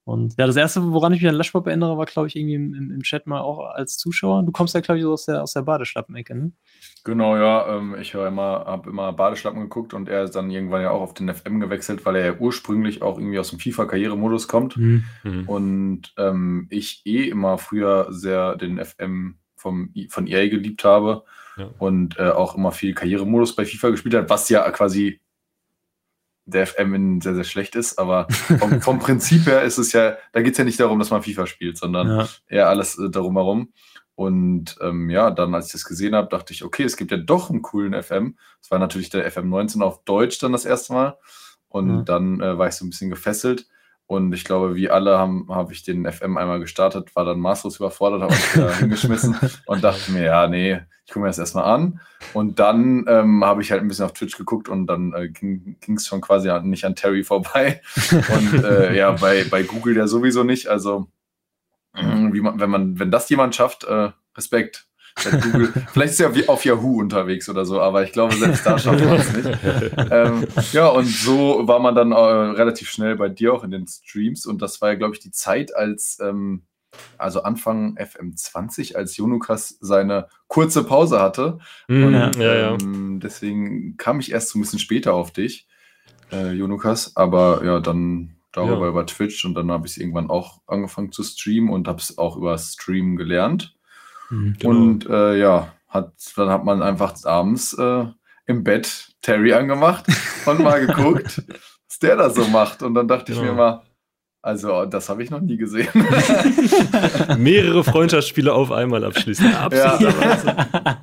[0.06, 2.90] Und ja, das erste, woran ich mich an Lashpop erinnere, war, glaube ich, irgendwie im,
[2.90, 4.42] im, Chat mal auch als Zuschauer.
[4.42, 6.52] Du kommst ja, glaube ich, so aus der, aus der Badeschlappen-Ecke, ne?
[7.04, 7.78] Genau, ja.
[7.78, 11.00] Ähm, ich höre immer, habe immer Badeschlappen geguckt und er ist dann irgendwann ja auch
[11.00, 14.76] auf den FM gewechselt, weil er ja ursprünglich auch irgendwie aus dem FIFA-Karrieremodus kommt.
[14.76, 15.04] Mhm.
[15.22, 15.48] mhm.
[15.48, 21.24] Und ähm, ich eh immer früher sehr den FM vom, von EA geliebt habe
[21.78, 25.20] und äh, auch immer viel Karrieremodus bei FIFA gespielt hat, was ja quasi
[26.44, 30.18] der FM in sehr, sehr schlecht ist, aber vom, vom Prinzip her ist es ja,
[30.32, 32.28] da geht es ja nicht darum, dass man FIFA spielt, sondern ja.
[32.46, 33.72] eher alles äh, darum herum.
[34.14, 37.16] Und ähm, ja, dann, als ich das gesehen habe, dachte ich, okay, es gibt ja
[37.16, 38.36] doch einen coolen FM.
[38.60, 41.18] Es war natürlich der FM 19 auf Deutsch dann das erste Mal.
[41.68, 42.02] Und ja.
[42.02, 43.66] dann äh, war ich so ein bisschen gefesselt.
[44.06, 47.76] Und ich glaube, wie alle habe hab ich den FM einmal gestartet, war dann maßlos
[47.76, 49.36] überfordert, habe mich da hingeschmissen
[49.66, 52.00] und dachte mir, ja, nee, ich gucke mir das erstmal an.
[52.34, 55.96] Und dann ähm, habe ich halt ein bisschen auf Twitch geguckt und dann äh, ging
[55.96, 57.80] es schon quasi nicht an Terry vorbei.
[58.10, 60.68] Und äh, ja, bei, bei Google ja sowieso nicht.
[60.68, 61.08] Also,
[61.94, 64.86] wie man, wenn man, wenn das jemand schafft, äh, Respekt.
[65.16, 69.04] Google, vielleicht ist er auf Yahoo unterwegs oder so, aber ich glaube, selbst da schafft
[69.04, 69.58] man es nicht.
[70.10, 73.86] ähm, ja, und so war man dann äh, relativ schnell bei dir auch in den
[73.86, 76.62] Streams und das war ja, glaube ich, die Zeit, als ähm,
[77.18, 81.58] also Anfang FM20, als Jonukas seine kurze Pause hatte.
[81.88, 82.74] Mhm, und, ja, ja.
[82.74, 85.66] Ähm, deswegen kam ich erst so ein bisschen später auf dich,
[86.32, 87.16] äh, Jonukas.
[87.16, 88.88] Aber ja, dann darüber ja.
[88.88, 92.18] über Twitch und dann habe ich es irgendwann auch angefangen zu streamen und habe es
[92.18, 93.73] auch über Stream gelernt.
[94.34, 94.70] Mhm, genau.
[94.70, 98.04] Und äh, ja, hat, dann hat man einfach abends äh,
[98.46, 100.06] im Bett Terry angemacht
[100.46, 101.42] und mal geguckt,
[101.88, 102.82] was der da so macht.
[102.82, 103.38] Und dann dachte genau.
[103.38, 103.70] ich mir genau.
[103.70, 103.82] mal,
[104.44, 105.88] also, das habe ich noch nie gesehen.
[107.38, 109.54] Mehrere Freundschaftsspiele auf einmal abschließen.
[109.54, 110.14] Absolut.
[110.20, 110.98] Ja.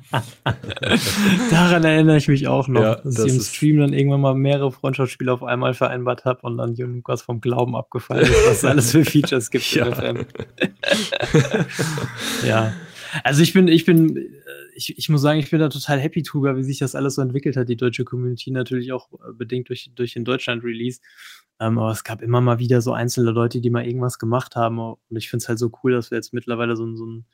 [1.50, 4.36] Daran erinnere ich mich auch noch, ja, dass das ich im Stream dann irgendwann mal
[4.36, 8.64] mehrere Freundschaftsspiele auf einmal vereinbart habe und dann Lukas vom Glauben abgefallen ist, was es
[8.64, 9.88] alles für Features gibt ja.
[12.46, 12.72] ja.
[13.24, 14.28] Also ich bin, ich bin, äh,
[14.74, 17.22] ich, ich muss sagen, ich bin da total happy drüber, wie sich das alles so
[17.22, 21.00] entwickelt hat, die deutsche Community natürlich auch äh, bedingt durch, durch den Deutschland-Release.
[21.60, 24.78] Ähm, aber es gab immer mal wieder so einzelne Leute, die mal irgendwas gemacht haben.
[24.78, 27.26] Und ich finde es halt so cool, dass wir jetzt mittlerweile so, so ein,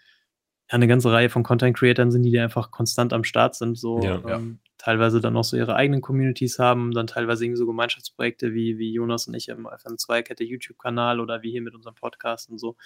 [0.70, 4.16] ja, eine ganze Reihe von Content-Creatern sind, die einfach konstant am Start sind, so ja,
[4.16, 4.40] ähm, ja.
[4.76, 8.92] teilweise dann auch so ihre eigenen Communities haben, dann teilweise irgendwie so Gemeinschaftsprojekte wie, wie
[8.92, 12.76] Jonas und ich im FM2-Kette YouTube-Kanal oder wie hier mit unserem Podcast und so.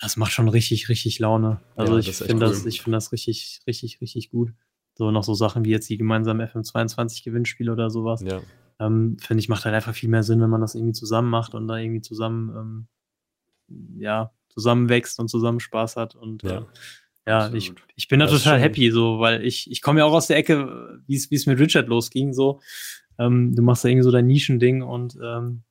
[0.00, 1.60] Das macht schon richtig, richtig Laune.
[1.76, 2.52] Also ja, ich finde cool.
[2.52, 4.52] das, ich finde das richtig, richtig, richtig gut.
[4.94, 8.22] So noch so Sachen wie jetzt die gemeinsamen FM22-Gewinnspiele oder sowas.
[8.22, 8.40] Ja
[8.80, 11.54] ähm, finde ich, macht halt einfach viel mehr Sinn, wenn man das irgendwie zusammen macht
[11.54, 12.88] und da irgendwie zusammen,
[13.68, 16.16] ähm, ja, zusammenwächst und zusammen Spaß hat.
[16.16, 16.64] Und ja, äh,
[17.26, 20.14] ja ich, ich bin da das total happy, so, weil ich, ich komme ja auch
[20.14, 22.60] aus der Ecke, wie es mit Richard losging, so.
[23.18, 25.62] Ähm, du machst da irgendwie so dein Nischending und ähm,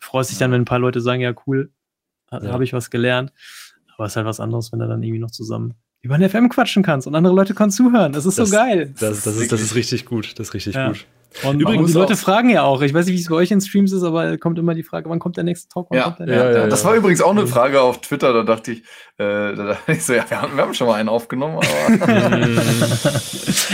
[0.00, 1.72] freust dich dann, wenn ein paar Leute sagen, ja, cool,
[2.30, 3.32] habe ich was gelernt.
[3.96, 6.48] Aber es ist halt was anderes, wenn du dann irgendwie noch zusammen über ein FM
[6.48, 8.12] quatschen kannst und andere Leute können zuhören.
[8.12, 8.92] Das ist Das- so geil.
[8.98, 10.38] Das, das, ist, das ist richtig gut.
[10.38, 10.88] Das ist richtig Ja.
[10.88, 11.06] gut.
[11.44, 13.60] Und Übrigens die Leute fragen ja auch, ich weiß nicht, wie es bei euch in
[13.60, 15.88] Streams ist, aber kommt immer die Frage, wann kommt der nächste Talk?
[15.90, 16.60] Wann Ja, kommt der ja, nächste?
[16.60, 16.88] ja, das ja.
[16.88, 18.78] war übrigens auch eine Frage auf Twitter, da dachte ich,
[19.18, 21.66] äh, da dachte ich so, ja, wir haben, wir haben schon mal einen aufgenommen, aber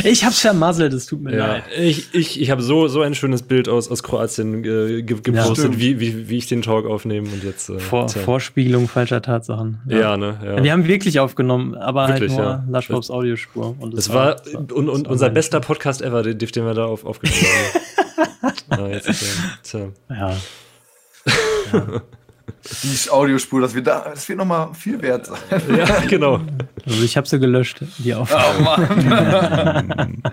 [0.04, 1.62] Ich hab's vermasselt, es tut mir Ja, leid.
[1.78, 5.78] ich, ich, ich habe so, so ein schönes Bild aus, aus Kroatien äh, ge gepostet,
[5.78, 7.68] wie, wie, wie ich den Talk aufnehme und jetzt.
[7.68, 8.08] Äh, Vor.
[8.08, 9.80] Vorspiegelung falscher Tatsachen.
[9.88, 10.38] ja, ne?
[10.44, 10.62] Ja.
[10.62, 12.64] Wir haben wirklich aufgenommen, aber Wirklich, halt nur ja.
[12.70, 13.74] Lushpops Audiospur.
[13.78, 16.74] Und das war das und, und das war unser bester Podcast ever, den, den wir
[16.74, 17.47] da auf, aufgenommen haben.
[18.90, 19.88] jetzt, er- tja.
[20.10, 20.36] Ja.
[22.82, 25.38] die Audiospur, dass wir da, das wird nochmal viel wert sein.
[25.76, 26.40] ja, genau.
[26.86, 28.48] Also ich habe sie gelöscht, die Aufnahme.
[28.58, 30.22] Oh Mann.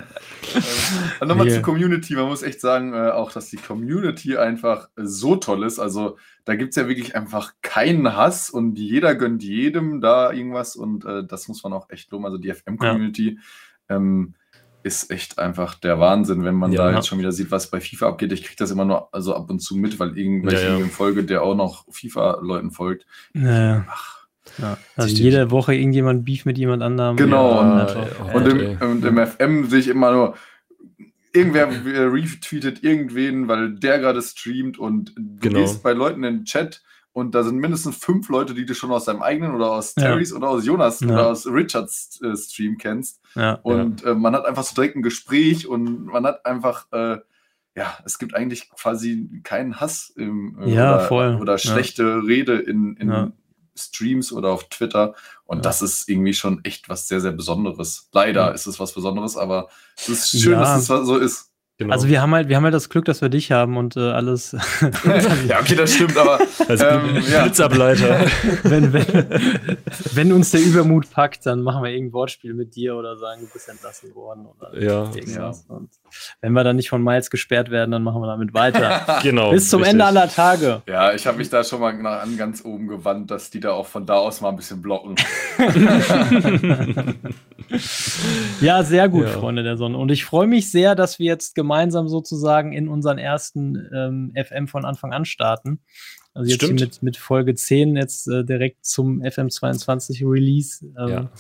[1.20, 2.16] Und nochmal zur Community.
[2.16, 5.80] Man muss echt sagen, äh, auch, dass die Community einfach so toll ist.
[5.80, 10.76] Also da gibt es ja wirklich einfach keinen Hass und jeder gönnt jedem da irgendwas
[10.76, 12.26] und äh, das muss man auch echt loben.
[12.26, 13.39] Also die FM-Community
[13.89, 14.36] ähm,
[14.86, 16.89] ist echt einfach der Wahnsinn, wenn man Ja.
[16.89, 18.31] da jetzt schon wieder sieht, was bei FIFA abgeht.
[18.31, 20.86] Ich kriege das immer nur also ab und zu mit, weil irgendwelche Ja, ja.
[20.86, 23.05] Folge, der auch noch FIFA-Leuten folgt.
[23.33, 23.86] Naja.
[24.59, 24.77] Ja.
[24.95, 27.17] Also jede Woche irgendjemand Beef mit jemand anderem.
[27.17, 27.88] Genau, Ja,
[28.33, 30.36] und- im, und im FM sehe ich immer nur,
[31.33, 35.59] irgendwer retweetet irgendwen, weil der gerade streamt und du Genau.
[35.59, 36.81] gehst bei Leuten in den Chat
[37.16, 40.03] und da sind mindestens fünf Leute, die du schon aus deinem eigenen oder aus Ja.
[40.03, 41.07] Terrys oder aus Jonas Ja.
[41.07, 43.22] oder aus Richards äh, Stream kennst.
[43.36, 43.53] Ja.
[43.63, 47.20] Und äh, man hat einfach so direkt ein Gespräch und man hat einfach, äh,
[47.78, 51.57] ja, es gibt eigentlich quasi keinen Hass im, äh, Ja, oder, oder Ja.
[51.57, 53.32] schlechte Rede in, in Ja.
[53.78, 55.16] Streams oder auf Twitter.
[55.45, 55.61] Und Ja.
[55.63, 58.09] das ist irgendwie schon echt was sehr, sehr Besonderes.
[58.11, 58.49] Leider Ja.
[58.49, 60.59] ist es was Besonderes, aber es ist schön, Ja.
[60.59, 61.51] dass es so ist.
[61.78, 61.93] Genau.
[61.93, 63.99] Also wir haben halt, wir haben halt das Glück, dass wir dich haben und äh,
[63.99, 64.51] alles.
[65.47, 67.41] ja, okay, das stimmt, aber Als ähm, ja.
[67.43, 68.26] Blitzableiter.
[68.63, 69.78] wenn, wenn,
[70.13, 73.47] wenn uns der Übermut packt, dann machen wir irgendein Wortspiel mit dir oder sagen, du
[73.51, 75.11] bist entlassen worden oder Ja.
[75.13, 75.65] irgendwas.
[75.67, 75.89] Und
[76.41, 79.19] wenn wir dann nicht von Miles gesperrt werden, dann machen wir damit weiter.
[79.23, 79.51] genau.
[79.51, 79.93] Bis zum richtig.
[79.93, 80.82] Ende aller Tage.
[80.88, 83.71] ja, ich habe mich da schon mal nach an ganz oben gewandt, dass die da
[83.71, 85.15] auch von da aus mal ein bisschen blocken.
[88.61, 89.32] Ja, sehr gut, Ja.
[89.32, 89.97] Freunde der Sonne.
[89.97, 91.64] Und ich freue mich sehr, dass wir jetzt gemeinsam
[92.07, 95.82] sozusagen in unseren ersten ähm, FM von Anfang an starten.
[96.34, 100.86] Also jetzt mit, mit Folge 10 jetzt äh, direkt zum FM22 Release.
[100.97, 101.32] Ähm, Ja.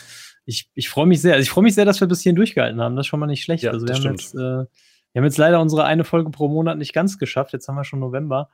[0.45, 1.33] Ich, ich freue mich sehr.
[1.33, 2.95] Also ich freue mich sehr, dass wir bis hierhin durchgehalten haben.
[2.95, 3.63] Das ist schon mal nicht schlecht.
[3.63, 4.67] Ja, also wir haben, jetzt, äh, wir
[5.15, 7.51] haben jetzt leider unsere eine Folge pro Monat nicht ganz geschafft.
[7.53, 8.49] Jetzt haben wir schon November.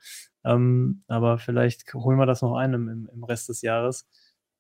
[0.45, 4.07] Ähm, aber vielleicht holen wir das noch ein im, im- Rest des Jahres.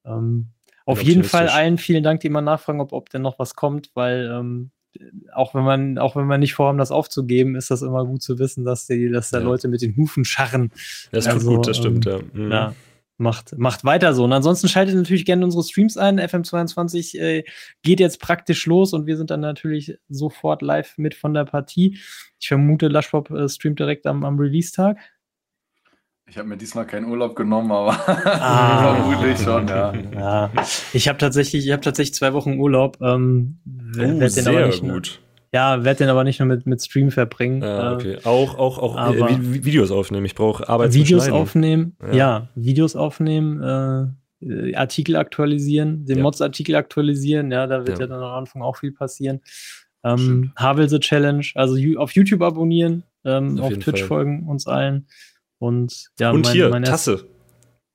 [0.05, 0.49] Ähm,
[0.85, 3.91] auf jeden Fall allen vielen Dank, die immer nachfragen, ob, ob denn noch was kommt,
[3.93, 4.71] weil ähm,
[5.33, 8.39] auch wenn man, auch wenn wir nicht vorhaben, das aufzugeben, ist das immer gut zu
[8.39, 9.45] wissen, dass die, dass da Ja.
[9.45, 10.71] Leute mit den Hufen scharren.
[11.11, 12.39] Das tut Also, gut, das stimmt, ähm, ja.
[12.43, 12.51] Mhm.
[12.51, 12.75] Ja,
[13.17, 14.23] macht, macht weiter so.
[14.23, 16.19] Und ansonsten schaltet natürlich gerne unsere Streams ein.
[16.19, 17.43] FM22 äh,
[17.83, 21.97] geht jetzt praktisch los und wir sind dann natürlich sofort live mit von der Partie.
[22.39, 24.97] Ich vermute, Lushpop äh, streamt direkt am, am Release-Tag.
[26.31, 28.95] Ich habe mir diesmal keinen Urlaub genommen, aber Ah.
[29.03, 29.93] vermutlich schon, ja.
[30.15, 30.49] Ja,
[30.93, 32.97] ich habe tatsächlich, ich habe tatsächlich zwei Wochen Urlaub.
[33.01, 35.19] Ähm, Oh, werd den aber sehr nicht nur- gut.
[35.53, 37.61] Ja, werde den aber nicht nur mit, mit Stream verbringen.
[37.61, 38.17] Ja, Äh, okay.
[38.23, 40.25] Auch, auch, auch aber- äh, Vi- Vi- Videos aufnehmen.
[40.25, 42.13] Ich brauche Arbeit Videos aufnehmen, ja.
[42.13, 42.47] Ja.
[42.55, 43.61] Videos aufnehmen,
[44.41, 46.23] äh, Artikel aktualisieren, den Ja.
[46.23, 48.05] Mods-Artikel aktualisieren, ja, da wird ja.
[48.05, 48.07] Ja.
[48.07, 49.41] dann am Anfang auch viel passieren.
[50.05, 50.53] Ähm.
[50.55, 54.07] Havel the Challenge, also auf YouTube abonnieren, ähm, Auf auf, Twitch Fall.
[54.07, 55.07] folgen, uns allen.
[55.61, 57.27] Und ja, Und mein- hier, mein Tasse.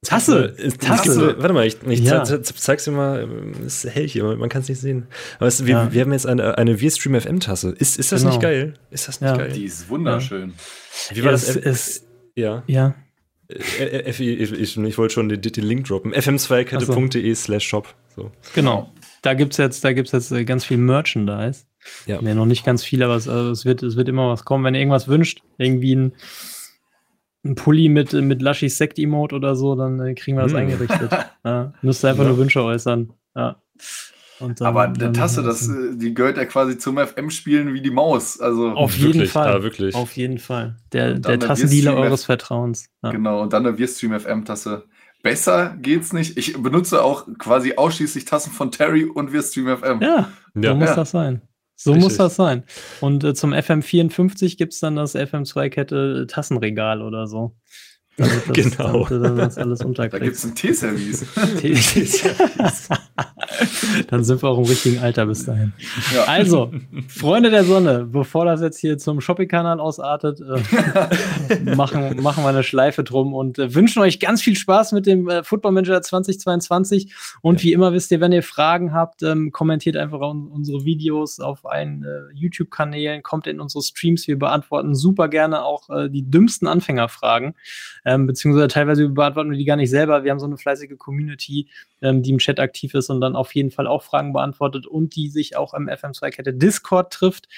[0.04, 0.78] Tasse, Tasse.
[0.78, 1.34] Tasse.
[1.38, 2.22] Warte mal, ich, ich Ja.
[2.22, 3.22] ze- ze- zeig's dir mal.
[3.24, 5.08] ähm, Es ist hell hier, man kann es nicht sehen.
[5.38, 5.92] Aber es, wir, Ja.
[5.92, 7.70] wir haben jetzt eine, eine Wir-Stream FM-Tasse.
[7.72, 8.32] Ist, ist das Genau.
[8.34, 8.74] nicht geil?
[8.90, 9.36] Ist das nicht Ja.
[9.36, 9.50] geil?
[9.52, 10.54] Die ist wunderschön.
[11.10, 11.48] Wie war Ja, das?
[11.48, 12.06] es- F- es-
[12.36, 12.62] ja.
[12.68, 12.94] Ja,
[13.48, 16.12] Äh, F- ich, ich, ich wollte schon den, den Link droppen.
[16.12, 17.94] fm2kette.de slash shop.
[18.14, 18.30] So.
[18.54, 18.92] genau.
[19.22, 21.64] Da gibt's jetzt, da gibt's jetzt äh, ganz viel Merchandise.
[22.06, 22.20] Ja.
[22.22, 24.64] Nee, noch nicht ganz viel, aber es, also es, wird, es wird immer was kommen.
[24.64, 26.12] Wenn ihr irgendwas wünscht, irgendwie ein,
[27.50, 30.58] ein Pulli mit, äh, mit Lushys Sekt-Emote oder so, dann äh, kriegen wir das Hm.
[30.58, 31.10] eingerichtet.
[31.44, 32.30] Ja, müsst ihr einfach Ja.
[32.30, 33.12] nur Wünsche äußern.
[33.36, 33.56] Ja.
[34.40, 37.80] Und dann- Aber eine dann- Tasse, das, äh, die gehört ja quasi zum FM-Spielen wie
[37.80, 38.38] die Maus.
[38.40, 39.50] Also Auf jeden Wirklich, Fall.
[39.54, 39.94] ja, wirklich.
[39.94, 40.76] Auf jeden Fall.
[40.92, 42.88] Der, der Tassendealer eures Vertrauens.
[43.02, 43.12] Ja.
[43.12, 44.84] genau, und dann eine Wir-Stream FM-Tasse.
[45.22, 46.36] Besser geht's nicht.
[46.36, 50.00] Ich benutze auch quasi ausschließlich Tassen von Terry und Wir-Stream FM.
[50.02, 50.70] Ja, Ja.
[50.70, 50.94] so muss Ja.
[50.96, 51.40] das sein.
[51.76, 52.04] So Richtig.
[52.04, 52.64] muss das sein.
[53.00, 57.54] Und äh, zum FM54 gibt es dann das FM2-Kette Tassenregal oder so.
[58.16, 59.04] Damit das, Genau.
[59.04, 61.26] Damit du das alles Da gibt es ein Teeservice.
[64.08, 65.72] Dann sind wir auch im richtigen Alter bis dahin.
[66.14, 66.24] Ja.
[66.24, 66.72] Also,
[67.08, 72.62] Freunde der Sonne, bevor das jetzt hier zum Shopping-Kanal ausartet, äh, machen, machen wir eine
[72.62, 77.14] Schleife drum und äh, wünschen euch ganz viel Spaß mit dem äh, Football Manager 2022.
[77.42, 81.40] Und wie immer wisst ihr, wenn ihr Fragen habt, ähm, kommentiert einfach un unsere Videos
[81.40, 84.26] auf allen äh, YouTube-Kanälen, kommt in unsere Streams.
[84.26, 87.54] Wir beantworten super gerne auch äh, die dümmsten Anfängerfragen,
[88.04, 90.24] ähm, beziehungsweise teilweise beantworten wir die gar nicht selber.
[90.24, 91.68] Wir haben so eine fleißige Community,
[92.02, 95.14] ähm, die im Chat aktiv ist und dann auf jeden Fall auch Fragen beantwortet und
[95.14, 97.48] die sich auch im FM2-Kette Discord trifft.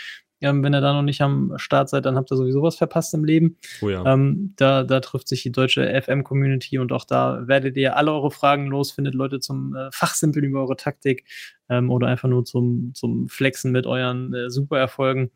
[0.41, 3.13] Ähm, wenn ihr da noch nicht am Start seid, dann habt ihr sowieso was verpasst
[3.15, 3.57] im Leben.
[3.83, 4.05] Oh ja.
[4.07, 8.31] ähm, da, da trifft sich die deutsche FM-Community und auch da werdet ihr alle eure
[8.31, 11.25] Fragen los, findet Leute zum äh, Fachsimpeln über eure Taktik
[11.69, 15.33] ähm, oder einfach nur zum, zum Flexen mit euren äh, Supererfolgen.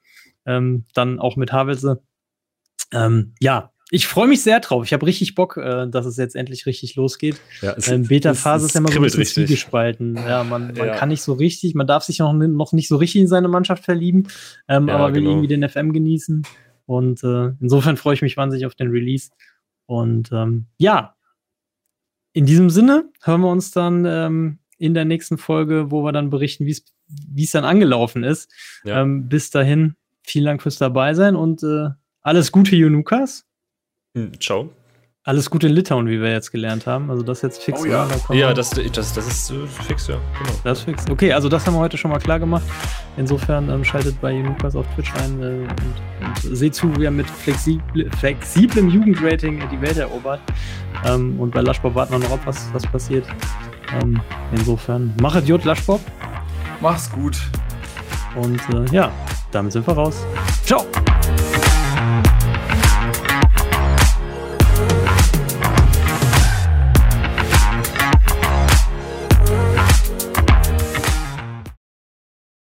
[0.47, 2.03] Ähm, dann auch mit Havelse.
[2.93, 4.87] Ähm, ja, ich freue mich sehr drauf.
[4.87, 7.39] Ich habe richtig Bock, äh, dass es jetzt endlich richtig losgeht.
[7.61, 10.17] Ja, ähm, Beta-Phase ist ja immer so ein bisschen gespalten.
[10.17, 10.97] Ja, man, man ja.
[10.97, 13.85] kann nicht so richtig, man darf sich noch, noch nicht so richtig in seine Mannschaft
[13.85, 14.29] verlieben,
[14.67, 15.33] ähm, ja, aber will genau.
[15.33, 16.43] irgendwie den FM genießen.
[16.87, 19.29] Und äh, insofern freue ich mich wahnsinnig auf den Release.
[19.85, 21.15] Und ähm, ja,
[22.33, 26.31] in diesem Sinne hören wir uns dann ähm, in der nächsten Folge, wo wir dann
[26.31, 28.51] berichten, wie es dann angelaufen ist.
[28.85, 29.03] Ja.
[29.03, 31.91] Ähm, bis dahin, vielen Dank fürs dabei sein und äh,
[32.23, 33.45] alles Gute, Junukas.
[34.15, 34.71] Hm, ciao.
[35.25, 37.09] Alles gut in Litauen, wie wir jetzt gelernt haben.
[37.09, 37.81] Also das jetzt fix.
[37.81, 40.17] Oh, ja, da ja das, das, das ist äh, fix, ja.
[40.17, 40.59] Genau.
[40.65, 41.09] Das ist fix.
[41.09, 42.65] Okay, also das haben wir heute schon mal klar gemacht.
[43.17, 47.13] Insofern ähm, schaltet bei Lukas auf Twitch ein äh, und, und, seht zu, wie er
[47.13, 50.41] mit flexibl flexiblem Jugendrating die Welt erobert.
[51.05, 53.25] Ähm, und bei Laschbob warten wir noch ab, was, was passiert.
[54.03, 56.01] Ähm, insofern, machet Jod, Laschbob.
[56.81, 57.41] Mach's gut.
[58.35, 59.13] Und äh, ja,
[59.53, 60.27] damit sind wir raus.
[60.65, 60.85] Ciao.